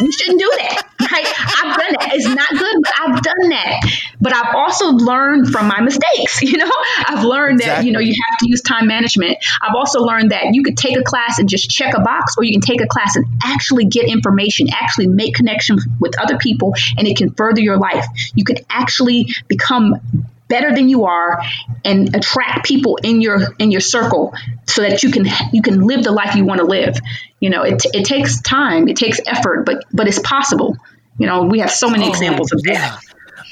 You 0.00 0.12
shouldn't 0.12 0.38
do 0.38 0.52
that. 0.58 0.82
Right? 1.00 1.26
I've 1.26 1.76
done 1.76 1.92
that. 1.98 2.10
It's 2.12 2.26
not 2.26 2.50
good, 2.50 2.76
but 2.82 2.92
I've 3.00 3.22
done 3.22 3.48
that. 3.50 3.80
But 4.20 4.34
I've 4.34 4.54
also 4.54 4.90
learned 4.90 5.50
from 5.50 5.68
my 5.68 5.80
mistakes. 5.80 6.42
You 6.48 6.56
know, 6.56 6.70
I've 7.06 7.24
learned 7.24 7.60
exactly. 7.60 7.82
that, 7.82 7.86
you 7.86 7.92
know, 7.92 8.00
you 8.00 8.14
have 8.14 8.38
to 8.38 8.48
use 8.48 8.62
time 8.62 8.86
management. 8.86 9.36
I've 9.60 9.74
also 9.74 10.00
learned 10.00 10.30
that 10.30 10.54
you 10.54 10.62
could 10.62 10.78
take 10.78 10.96
a 10.96 11.02
class 11.02 11.38
and 11.38 11.48
just 11.48 11.68
check 11.68 11.94
a 11.94 12.00
box, 12.00 12.36
or 12.38 12.44
you 12.44 12.52
can 12.52 12.62
take 12.62 12.80
a 12.80 12.86
class 12.86 13.16
and 13.16 13.26
actually 13.44 13.84
get 13.84 14.08
information, 14.08 14.68
actually 14.72 15.08
make 15.08 15.34
connections 15.34 15.86
with 16.00 16.18
other 16.18 16.38
people, 16.38 16.74
and 16.96 17.06
it 17.06 17.18
can 17.18 17.34
further 17.34 17.60
your 17.60 17.76
life. 17.76 18.06
You 18.34 18.44
can 18.44 18.56
actually 18.70 19.28
become 19.46 20.00
better 20.48 20.74
than 20.74 20.88
you 20.88 21.04
are 21.04 21.42
and 21.84 22.14
attract 22.14 22.66
people 22.66 22.98
in 23.02 23.20
your 23.20 23.54
in 23.58 23.70
your 23.70 23.80
circle 23.80 24.32
so 24.66 24.82
that 24.82 25.02
you 25.02 25.10
can 25.10 25.26
you 25.52 25.62
can 25.62 25.82
live 25.82 26.02
the 26.02 26.12
life 26.12 26.34
you 26.34 26.44
want 26.44 26.60
to 26.60 26.66
live 26.66 26.96
you 27.40 27.50
know 27.50 27.62
it, 27.62 27.82
it 27.92 28.04
takes 28.04 28.40
time 28.40 28.88
it 28.88 28.96
takes 28.96 29.20
effort 29.26 29.64
but 29.64 29.84
but 29.92 30.08
it's 30.08 30.18
possible 30.20 30.76
you 31.18 31.26
know 31.26 31.42
we 31.42 31.58
have 31.58 31.70
so 31.70 31.88
many 31.88 32.06
oh, 32.06 32.10
examples 32.10 32.52
of 32.52 32.60
yeah. 32.64 32.74
that 32.74 33.00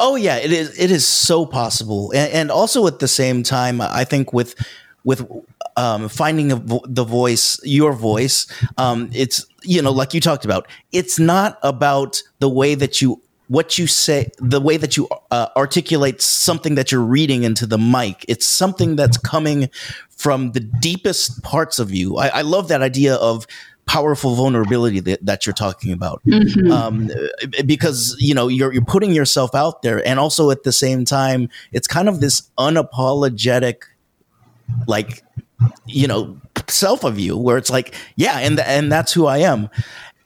oh 0.00 0.16
yeah 0.16 0.36
it 0.36 0.52
is 0.52 0.78
it 0.78 0.90
is 0.90 1.06
so 1.06 1.46
possible 1.46 2.12
and, 2.12 2.32
and 2.32 2.50
also 2.50 2.86
at 2.86 2.98
the 2.98 3.08
same 3.08 3.42
time 3.42 3.80
i 3.80 4.04
think 4.04 4.32
with 4.32 4.54
with 5.04 5.24
um, 5.76 6.08
finding 6.08 6.52
vo- 6.66 6.82
the 6.84 7.04
voice, 7.04 7.60
your 7.62 7.92
voice. 7.92 8.46
Um, 8.76 9.08
it's 9.12 9.46
you 9.62 9.80
know, 9.82 9.92
like 9.92 10.14
you 10.14 10.20
talked 10.20 10.44
about. 10.44 10.66
It's 10.92 11.18
not 11.18 11.58
about 11.62 12.22
the 12.40 12.48
way 12.48 12.74
that 12.74 13.00
you 13.00 13.22
what 13.48 13.78
you 13.78 13.86
say, 13.86 14.30
the 14.38 14.60
way 14.60 14.76
that 14.76 14.96
you 14.96 15.08
uh, 15.30 15.48
articulate 15.56 16.20
something 16.20 16.74
that 16.74 16.90
you're 16.90 17.00
reading 17.00 17.44
into 17.44 17.66
the 17.66 17.78
mic. 17.78 18.24
It's 18.28 18.46
something 18.46 18.96
that's 18.96 19.16
coming 19.18 19.70
from 20.10 20.52
the 20.52 20.60
deepest 20.60 21.42
parts 21.42 21.78
of 21.78 21.92
you. 21.92 22.16
I, 22.16 22.28
I 22.28 22.40
love 22.42 22.68
that 22.68 22.82
idea 22.82 23.14
of 23.16 23.46
powerful 23.86 24.34
vulnerability 24.34 24.98
that, 24.98 25.24
that 25.24 25.46
you're 25.46 25.54
talking 25.54 25.92
about 25.92 26.20
mm-hmm. 26.26 26.72
um, 26.72 27.08
because 27.64 28.16
you 28.18 28.34
know 28.34 28.48
you're, 28.48 28.72
you're 28.72 28.84
putting 28.84 29.12
yourself 29.12 29.54
out 29.54 29.82
there 29.82 30.06
and 30.06 30.18
also 30.18 30.50
at 30.50 30.64
the 30.64 30.72
same 30.72 31.04
time 31.04 31.48
it's 31.70 31.86
kind 31.86 32.08
of 32.08 32.20
this 32.20 32.50
unapologetic 32.58 33.82
like 34.88 35.22
you 35.86 36.08
know 36.08 36.36
self 36.66 37.04
of 37.04 37.20
you 37.20 37.36
where 37.36 37.56
it's 37.56 37.70
like 37.70 37.94
yeah 38.16 38.40
and 38.40 38.58
and 38.58 38.90
that's 38.90 39.12
who 39.12 39.26
i 39.26 39.38
am 39.38 39.70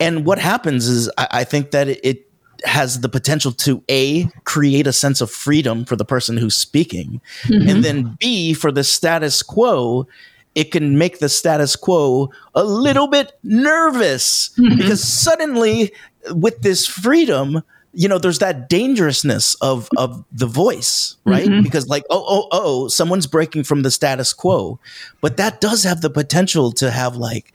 and 0.00 0.24
what 0.24 0.38
happens 0.38 0.88
is 0.88 1.10
i, 1.18 1.28
I 1.30 1.44
think 1.44 1.72
that 1.72 1.86
it, 1.86 2.00
it 2.02 2.29
has 2.64 3.00
the 3.00 3.08
potential 3.08 3.52
to 3.52 3.82
a 3.90 4.24
create 4.44 4.86
a 4.86 4.92
sense 4.92 5.20
of 5.20 5.30
freedom 5.30 5.84
for 5.84 5.96
the 5.96 6.04
person 6.04 6.36
who's 6.36 6.56
speaking 6.56 7.20
mm-hmm. 7.42 7.68
and 7.68 7.84
then 7.84 8.16
b 8.20 8.52
for 8.54 8.72
the 8.72 8.84
status 8.84 9.42
quo 9.42 10.06
it 10.54 10.72
can 10.72 10.98
make 10.98 11.18
the 11.18 11.28
status 11.28 11.76
quo 11.76 12.30
a 12.54 12.64
little 12.64 13.06
bit 13.06 13.32
nervous 13.42 14.50
mm-hmm. 14.50 14.76
because 14.76 15.02
suddenly 15.02 15.92
with 16.30 16.60
this 16.62 16.86
freedom 16.86 17.62
you 17.92 18.08
know 18.08 18.18
there's 18.18 18.38
that 18.38 18.68
dangerousness 18.68 19.54
of 19.56 19.88
of 19.96 20.24
the 20.32 20.46
voice 20.46 21.16
right 21.24 21.48
mm-hmm. 21.48 21.62
because 21.62 21.88
like 21.88 22.04
oh 22.10 22.24
oh 22.28 22.48
oh 22.52 22.88
someone's 22.88 23.26
breaking 23.26 23.64
from 23.64 23.82
the 23.82 23.90
status 23.90 24.32
quo 24.32 24.78
but 25.20 25.36
that 25.36 25.60
does 25.60 25.82
have 25.82 26.00
the 26.00 26.10
potential 26.10 26.72
to 26.72 26.90
have 26.90 27.16
like 27.16 27.52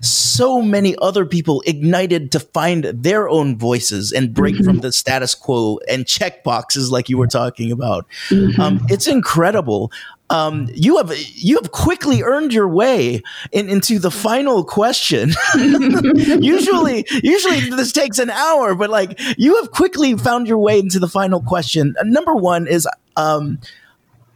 so 0.00 0.62
many 0.62 0.96
other 1.00 1.24
people 1.24 1.62
ignited 1.66 2.32
to 2.32 2.40
find 2.40 2.84
their 2.84 3.28
own 3.28 3.58
voices 3.58 4.12
and 4.12 4.34
break 4.34 4.54
mm-hmm. 4.54 4.64
from 4.64 4.78
the 4.80 4.92
status 4.92 5.34
quo 5.34 5.78
and 5.88 6.06
check 6.06 6.44
boxes 6.44 6.90
like 6.90 7.08
you 7.08 7.18
were 7.18 7.26
talking 7.26 7.72
about. 7.72 8.06
Mm-hmm. 8.28 8.60
Um, 8.60 8.86
it's 8.88 9.06
incredible. 9.06 9.90
Um, 10.28 10.68
you 10.74 10.96
have 10.96 11.12
you 11.16 11.56
have 11.56 11.70
quickly 11.70 12.22
earned 12.22 12.52
your 12.52 12.68
way 12.68 13.22
in, 13.52 13.68
into 13.68 14.00
the 14.00 14.10
final 14.10 14.64
question. 14.64 15.32
usually, 15.54 17.06
usually 17.22 17.60
this 17.70 17.92
takes 17.92 18.18
an 18.18 18.30
hour, 18.30 18.74
but 18.74 18.90
like 18.90 19.20
you 19.38 19.54
have 19.56 19.70
quickly 19.70 20.16
found 20.16 20.48
your 20.48 20.58
way 20.58 20.80
into 20.80 20.98
the 20.98 21.08
final 21.08 21.40
question. 21.40 21.94
Number 22.02 22.34
one 22.34 22.66
is 22.66 22.88
um, 23.16 23.60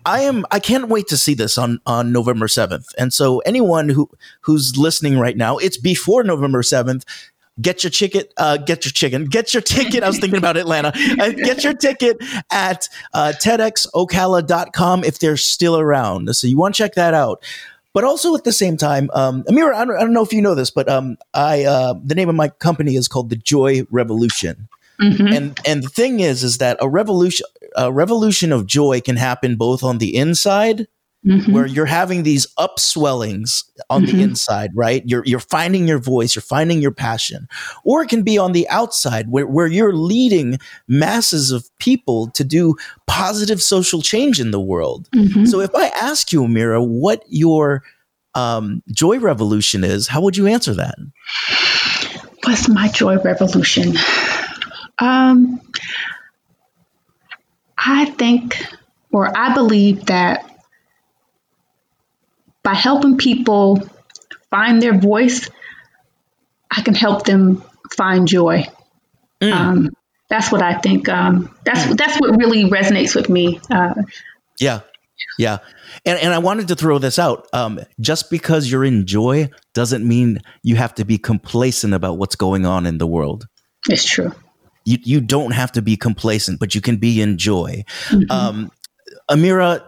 I 0.07 0.23
am 0.23 0.47
I 0.51 0.59
can't 0.59 0.89
wait 0.89 1.09
to 1.09 1.17
see 1.17 1.35
this 1.35 1.59
on 1.59 1.81
on 1.87 2.13
November 2.13 2.47
7th. 2.47 2.87
And 2.99 3.13
so 3.13 3.39
anyone 3.41 3.89
who 3.89 4.11
who's 4.43 4.77
listening 4.77 5.19
right 5.19 5.37
now, 5.37 5.59
it's 5.59 5.77
before 5.77 6.25
November 6.25 6.63
7th. 6.63 7.05
Get 7.61 7.85
your 7.85 7.91
ticket, 7.91 8.33
uh, 8.39 8.57
get 8.57 8.87
your 8.87 8.93
chicken, 8.93 9.27
get 9.27 9.53
your 9.53 9.61
ticket. 9.61 10.03
I 10.03 10.09
was 10.09 10.19
thinking 10.19 10.39
about 10.39 10.57
Atlanta. 10.57 10.93
Uh, 11.21 11.31
get 11.31 11.63
your 11.63 11.75
ticket 11.75 12.17
at 12.51 12.89
uh, 13.13 13.33
TEDxOcala.com 13.37 15.05
if 15.05 15.19
they're 15.19 15.37
still 15.37 15.79
around. 15.79 16.35
So 16.35 16.47
you 16.47 16.57
want 16.57 16.75
to 16.75 16.79
check 16.83 16.95
that 16.95 17.13
out. 17.13 17.43
But 17.93 18.05
also 18.05 18.35
at 18.35 18.45
the 18.45 18.53
same 18.53 18.77
time, 18.77 19.11
um, 19.13 19.43
Amira, 19.45 19.75
I 19.75 19.85
don't, 19.85 19.97
I 19.97 20.01
don't 20.01 20.13
know 20.13 20.23
if 20.23 20.33
you 20.33 20.41
know 20.41 20.55
this, 20.55 20.71
but 20.71 20.89
um, 20.89 21.19
I 21.35 21.65
uh, 21.65 21.95
the 22.03 22.15
name 22.15 22.29
of 22.29 22.35
my 22.35 22.49
company 22.49 22.95
is 22.95 23.09
called 23.09 23.29
the 23.31 23.37
Joy 23.37 23.83
Revolution. 23.91 24.69
Mm-hmm. 25.01 25.27
And 25.29 25.61
and 25.67 25.83
the 25.83 25.89
thing 25.89 26.21
is, 26.21 26.43
is 26.43 26.59
that 26.59 26.77
a 26.81 26.89
revolution, 26.89 27.47
a 27.77 27.93
revolution 27.93 28.53
of 28.53 28.67
joy 28.67 29.01
can 29.01 29.17
happen 29.17 29.57
both 29.57 29.83
on 29.83 29.99
the 29.99 30.15
inside, 30.15 30.87
mm-hmm. 31.27 31.53
where 31.53 31.67
you're 31.67 31.87
having 31.87 32.23
these 32.23 32.47
upswellings 32.59 33.65
on 33.89 34.05
mm-hmm. 34.05 34.17
the 34.17 34.23
inside, 34.23 34.71
right? 34.75 35.03
You're 35.07 35.25
you're 35.25 35.41
finding 35.41 35.89
your 35.89 35.99
voice, 35.99 36.35
you're 36.35 36.43
finding 36.43 36.83
your 36.83 36.93
passion, 36.93 37.49
or 37.85 38.03
it 38.03 38.09
can 38.09 38.23
be 38.23 38.39
on 38.39 38.53
the 38.53 38.69
outside, 38.69 39.31
where 39.31 39.47
where 39.47 39.67
you're 39.67 39.95
leading 39.95 40.59
masses 40.87 41.51
of 41.51 41.69
people 41.79 42.31
to 42.33 42.45
do 42.45 42.77
positive 43.07 43.63
social 43.63 44.03
change 44.03 44.41
in 44.41 44.51
the 44.51 44.61
world. 44.61 45.09
Mm-hmm. 45.15 45.47
So 45.47 45.61
if 45.61 45.75
I 45.75 45.89
ask 45.89 46.33
you, 46.33 46.43
Amira, 46.43 46.87
what 46.87 47.25
your 47.29 47.83
um, 48.35 48.83
joy 48.93 49.19
revolution 49.19 49.83
is, 49.83 50.09
how 50.09 50.21
would 50.21 50.37
you 50.37 50.47
answer 50.47 50.75
that? 50.75 50.95
What's 52.45 52.69
my 52.69 52.89
joy 52.89 53.19
revolution? 53.19 53.95
Um, 55.01 55.61
I 57.77 58.05
think, 58.05 58.63
or 59.11 59.37
I 59.37 59.55
believe 59.55 60.07
that 60.07 60.47
by 62.63 62.75
helping 62.75 63.17
people 63.17 63.81
find 64.51 64.83
their 64.83 64.99
voice, 64.99 65.49
I 66.71 66.83
can 66.83 66.95
help 66.95 67.25
them 67.25 67.65
find 67.91 68.29
joy. 68.29 68.67
Mm. 69.41 69.53
Um, 69.53 69.91
that's 70.29 70.53
what 70.53 70.63
I 70.63 70.75
think. 70.75 71.09
Um, 71.09 71.57
that's 71.65 71.87
mm. 71.87 71.97
that's 71.97 72.21
what 72.21 72.37
really 72.37 72.65
resonates 72.65 73.15
with 73.15 73.31
me. 73.31 73.59
Uh, 73.71 73.95
yeah, 74.61 74.81
yeah, 75.39 75.59
and 76.05 76.19
and 76.19 76.35
I 76.35 76.39
wanted 76.39 76.69
to 76.69 76.77
throw 76.77 76.99
this 76.99 77.19
out. 77.19 77.49
Um, 77.55 77.81
just 77.99 78.31
because 78.31 78.71
you're 78.71 78.85
in 78.85 79.07
joy 79.07 79.49
doesn't 79.73 80.07
mean 80.07 80.41
you 80.63 80.77
have 80.77 80.95
to 80.97 81.07
be 81.07 81.17
complacent 81.17 81.95
about 81.95 82.19
what's 82.19 82.37
going 82.37 82.67
on 82.67 82.85
in 82.85 82.99
the 82.99 83.07
world. 83.07 83.47
It's 83.89 84.05
true 84.05 84.33
you 84.85 84.99
you 85.03 85.21
don't 85.21 85.53
have 85.53 85.73
to 85.73 85.83
be 85.83 85.97
complacent, 85.97 86.61
but 86.61 86.75
you 86.75 86.81
can 86.81 86.97
be 86.97 87.21
in 87.21 87.39
joy. 87.39 87.85
Mm-hmm. 88.09 88.31
Um, 88.31 88.71
Amira, 89.31 89.83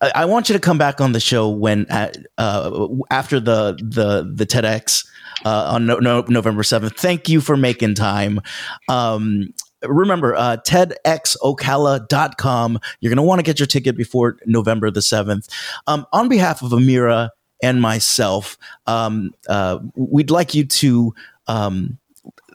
I, 0.00 0.12
I, 0.14 0.24
want 0.24 0.48
you 0.48 0.54
to 0.54 0.60
come 0.60 0.78
back 0.78 1.00
on 1.00 1.12
the 1.12 1.20
show 1.20 1.48
when 1.48 1.86
uh, 1.90 2.10
uh 2.38 2.86
after 3.10 3.40
the 3.40 3.78
the 3.82 4.30
the 4.32 4.46
TEDx 4.46 5.06
uh, 5.44 5.72
on 5.74 5.86
no, 5.86 5.98
no, 5.98 6.24
November 6.28 6.62
seventh. 6.62 6.98
Thank 6.98 7.28
you 7.28 7.40
for 7.40 7.56
making 7.56 7.94
time. 7.94 8.40
Um, 8.88 9.52
remember 9.82 10.34
uh, 10.34 10.58
tedxocala.com 10.66 12.78
you're 13.00 13.10
going 13.10 13.16
to 13.16 13.22
want 13.22 13.38
to 13.38 13.42
get 13.42 13.58
your 13.58 13.66
ticket 13.66 13.96
before 13.96 14.36
november 14.44 14.90
the 14.90 15.00
7th 15.00 15.48
um, 15.86 16.04
on 16.12 16.28
behalf 16.28 16.60
of 16.62 16.72
amira 16.72 17.30
and 17.62 17.80
myself 17.80 18.58
um, 18.86 19.34
uh, 19.48 19.78
we'd 19.94 20.30
like 20.30 20.54
you 20.54 20.66
to 20.66 21.14
um, 21.46 21.98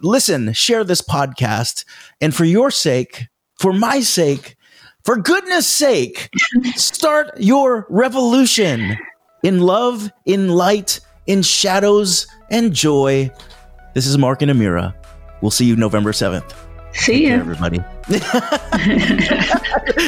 listen, 0.01 0.53
share 0.53 0.83
this 0.83 1.01
podcast. 1.01 1.85
And 2.21 2.33
for 2.35 2.45
your 2.45 2.71
sake, 2.71 3.27
for 3.59 3.73
my 3.73 3.99
sake, 4.01 4.55
for 5.03 5.17
goodness 5.17 5.67
sake, 5.67 6.29
start 6.75 7.31
your 7.37 7.85
revolution 7.89 8.97
in 9.43 9.59
love, 9.59 10.11
in 10.25 10.49
light, 10.49 10.99
in 11.27 11.41
shadows, 11.41 12.27
and 12.49 12.73
joy. 12.73 13.29
This 13.93 14.07
is 14.07 14.17
Marc 14.17 14.41
and 14.41 14.51
Amira. 14.51 14.93
We'll 15.41 15.51
see 15.51 15.65
you 15.65 15.75
November 15.75 16.11
7th. 16.11 16.53
See 16.95 17.27
ya. 17.27 17.35
everybody. 17.35 17.79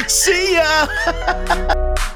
see 0.08 0.54
ya. 0.54 2.14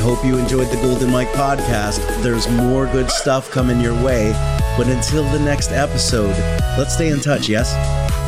Hope 0.00 0.24
you 0.24 0.38
enjoyed 0.38 0.68
the 0.68 0.76
Golden 0.76 1.10
Mic 1.12 1.28
podcast. 1.28 1.98
There's 2.22 2.48
more 2.48 2.86
good 2.86 3.10
stuff 3.10 3.50
coming 3.50 3.80
your 3.80 3.92
way. 4.02 4.32
But 4.78 4.88
until 4.88 5.24
the 5.24 5.38
next 5.38 5.72
episode, 5.72 6.34
let's 6.78 6.94
stay 6.94 7.10
in 7.10 7.20
touch, 7.20 7.50
yes? 7.50 7.74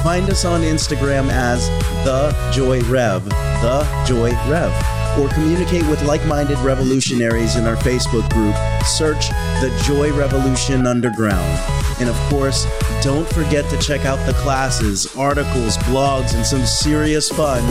Find 0.04 0.28
us 0.28 0.44
on 0.44 0.60
Instagram 0.60 1.30
as 1.30 1.66
The 2.04 2.30
Joy 2.52 2.82
Rev, 2.82 3.24
The 3.26 4.04
Joy 4.06 4.32
Rev, 4.50 5.18
or 5.18 5.28
communicate 5.32 5.86
with 5.88 6.02
like 6.02 6.24
minded 6.26 6.58
revolutionaries 6.58 7.56
in 7.56 7.66
our 7.66 7.76
Facebook 7.76 8.28
group. 8.30 8.54
Search 8.84 9.30
The 9.60 9.74
Joy 9.84 10.12
Revolution 10.12 10.86
Underground. 10.86 11.58
And 12.00 12.10
of 12.10 12.16
course, 12.28 12.66
don't 13.02 13.28
forget 13.28 13.68
to 13.70 13.78
check 13.78 14.04
out 14.04 14.24
the 14.26 14.34
classes, 14.34 15.16
articles, 15.16 15.78
blogs, 15.78 16.34
and 16.34 16.44
some 16.44 16.66
serious 16.66 17.30
fun 17.30 17.62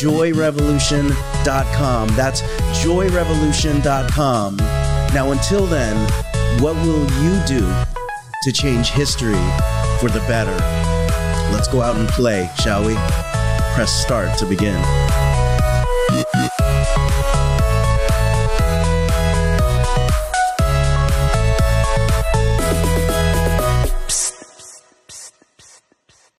joyrevolution.com. 0.00 2.08
That's 2.08 2.42
joyrevolution.com. 2.82 4.56
Now, 4.56 5.32
until 5.32 5.66
then, 5.66 5.96
what 6.62 6.74
will 6.76 7.02
you 7.22 7.38
do 7.46 7.70
to 8.42 8.52
change 8.52 8.90
history 8.90 9.34
for 9.98 10.08
the 10.08 10.22
better? 10.28 10.56
Let's 11.52 11.68
go 11.68 11.82
out 11.82 11.96
and 11.96 12.08
play, 12.08 12.48
shall 12.62 12.86
we? 12.86 12.94
Press 13.74 13.92
start 13.92 14.38
to 14.38 14.46
begin. 14.46 14.80